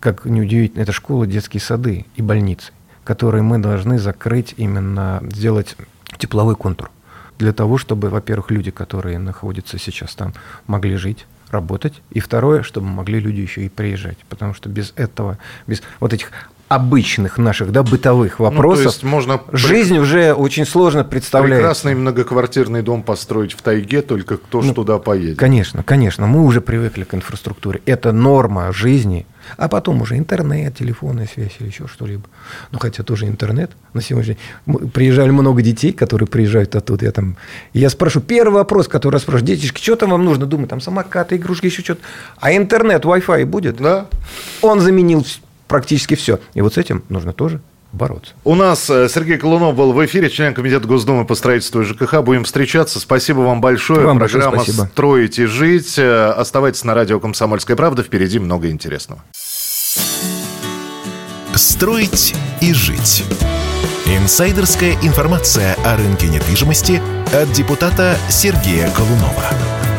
как 0.00 0.24
неудивительно, 0.24 0.82
это 0.82 0.92
школы, 0.92 1.26
детские 1.26 1.60
сады 1.60 2.06
и 2.16 2.22
больницы, 2.22 2.72
которые 3.04 3.42
мы 3.42 3.58
должны 3.58 3.98
закрыть 3.98 4.54
именно, 4.56 5.22
сделать 5.30 5.76
тепловой 6.18 6.56
контур. 6.56 6.90
Для 7.38 7.52
того, 7.52 7.78
чтобы, 7.78 8.10
во-первых, 8.10 8.50
люди, 8.50 8.70
которые 8.70 9.18
находятся 9.18 9.78
сейчас 9.78 10.14
там, 10.14 10.32
могли 10.66 10.96
жить, 10.96 11.26
работать. 11.50 12.00
И 12.10 12.20
второе, 12.20 12.62
чтобы 12.62 12.86
могли 12.86 13.20
люди 13.20 13.40
еще 13.40 13.62
и 13.62 13.68
приезжать. 13.68 14.18
Потому 14.28 14.54
что 14.54 14.68
без 14.68 14.92
этого, 14.96 15.38
без 15.66 15.82
вот 16.00 16.12
этих 16.12 16.30
обычных 16.68 17.38
наших, 17.38 17.72
да, 17.72 17.82
бытовых 17.82 18.40
вопросов, 18.40 18.84
ну, 18.84 18.90
то 18.90 18.94
есть 18.94 19.02
можно 19.02 19.40
жизнь 19.52 19.98
уже 19.98 20.32
очень 20.32 20.64
сложно 20.66 21.04
представляется. 21.04 21.58
Прекрасный 21.58 21.94
многоквартирный 21.94 22.82
дом 22.82 23.02
построить 23.02 23.52
в 23.52 23.62
тайге, 23.62 24.02
только 24.02 24.38
кто 24.38 24.62
ну, 24.62 24.70
ж 24.70 24.74
туда 24.74 24.98
поедет. 24.98 25.38
Конечно, 25.38 25.82
конечно, 25.82 26.26
мы 26.26 26.42
уже 26.42 26.60
привыкли 26.60 27.04
к 27.04 27.14
инфраструктуре. 27.14 27.82
Это 27.84 28.12
норма 28.12 28.72
жизни, 28.72 29.26
а 29.56 29.68
потом 29.68 30.00
уже 30.00 30.16
интернет, 30.16 30.76
телефонная 30.76 31.28
связь 31.32 31.52
или 31.60 31.68
еще 31.68 31.86
что-либо. 31.86 32.24
Ну, 32.72 32.78
хотя 32.78 33.02
тоже 33.02 33.26
интернет. 33.26 33.70
На 33.92 34.00
сегодняшний 34.00 34.38
день 34.66 34.88
приезжали 34.88 35.30
много 35.30 35.62
детей, 35.62 35.92
которые 35.92 36.26
приезжают 36.26 36.74
оттуда. 36.74 37.04
Я 37.04 37.12
там, 37.12 37.36
я 37.72 37.90
спрашиваю, 37.90 38.26
первый 38.26 38.54
вопрос, 38.54 38.88
который 38.88 39.16
я 39.16 39.20
спрашиваю, 39.20 39.46
детишки, 39.46 39.82
что 39.82 39.96
там 39.96 40.10
вам 40.10 40.24
нужно? 40.24 40.46
Думаю, 40.46 40.68
там 40.68 40.80
самокаты, 40.80 41.36
игрушки, 41.36 41.66
еще 41.66 41.82
что-то. 41.82 42.00
А 42.40 42.52
интернет, 42.54 43.04
Wi-Fi 43.04 43.44
будет? 43.44 43.76
Да. 43.76 44.06
Он 44.62 44.80
заменил 44.80 45.24
практически 45.68 46.14
все. 46.14 46.40
И 46.54 46.60
вот 46.60 46.74
с 46.74 46.78
этим 46.78 47.02
нужно 47.08 47.32
тоже 47.32 47.60
бороться. 47.94 48.32
У 48.44 48.54
нас 48.54 48.90
э, 48.90 49.08
Сергей 49.08 49.38
Колунов 49.38 49.76
был 49.76 49.92
в 49.92 50.04
эфире, 50.04 50.28
член 50.28 50.52
Комитета 50.52 50.86
Госдумы 50.86 51.24
по 51.24 51.34
строительству 51.34 51.80
и 51.80 51.84
ЖКХ. 51.84 52.22
Будем 52.22 52.44
встречаться. 52.44 53.00
Спасибо 53.00 53.40
вам 53.40 53.60
большое. 53.60 54.06
Вам 54.06 54.18
Программа 54.18 54.50
большое 54.50 54.64
спасибо. 54.64 54.90
«Строить 54.92 55.38
и 55.38 55.46
жить». 55.46 55.98
Э, 55.98 56.30
оставайтесь 56.30 56.84
на 56.84 56.94
радио 56.94 57.20
«Комсомольская 57.20 57.76
правда». 57.76 58.02
Впереди 58.02 58.38
много 58.38 58.70
интересного. 58.70 59.22
«Строить 61.54 62.34
и 62.60 62.74
жить». 62.74 63.24
Инсайдерская 64.06 64.96
информация 65.02 65.76
о 65.84 65.96
рынке 65.96 66.28
недвижимости 66.28 67.00
от 67.32 67.50
депутата 67.52 68.16
Сергея 68.28 68.90
Колунова. 68.90 69.93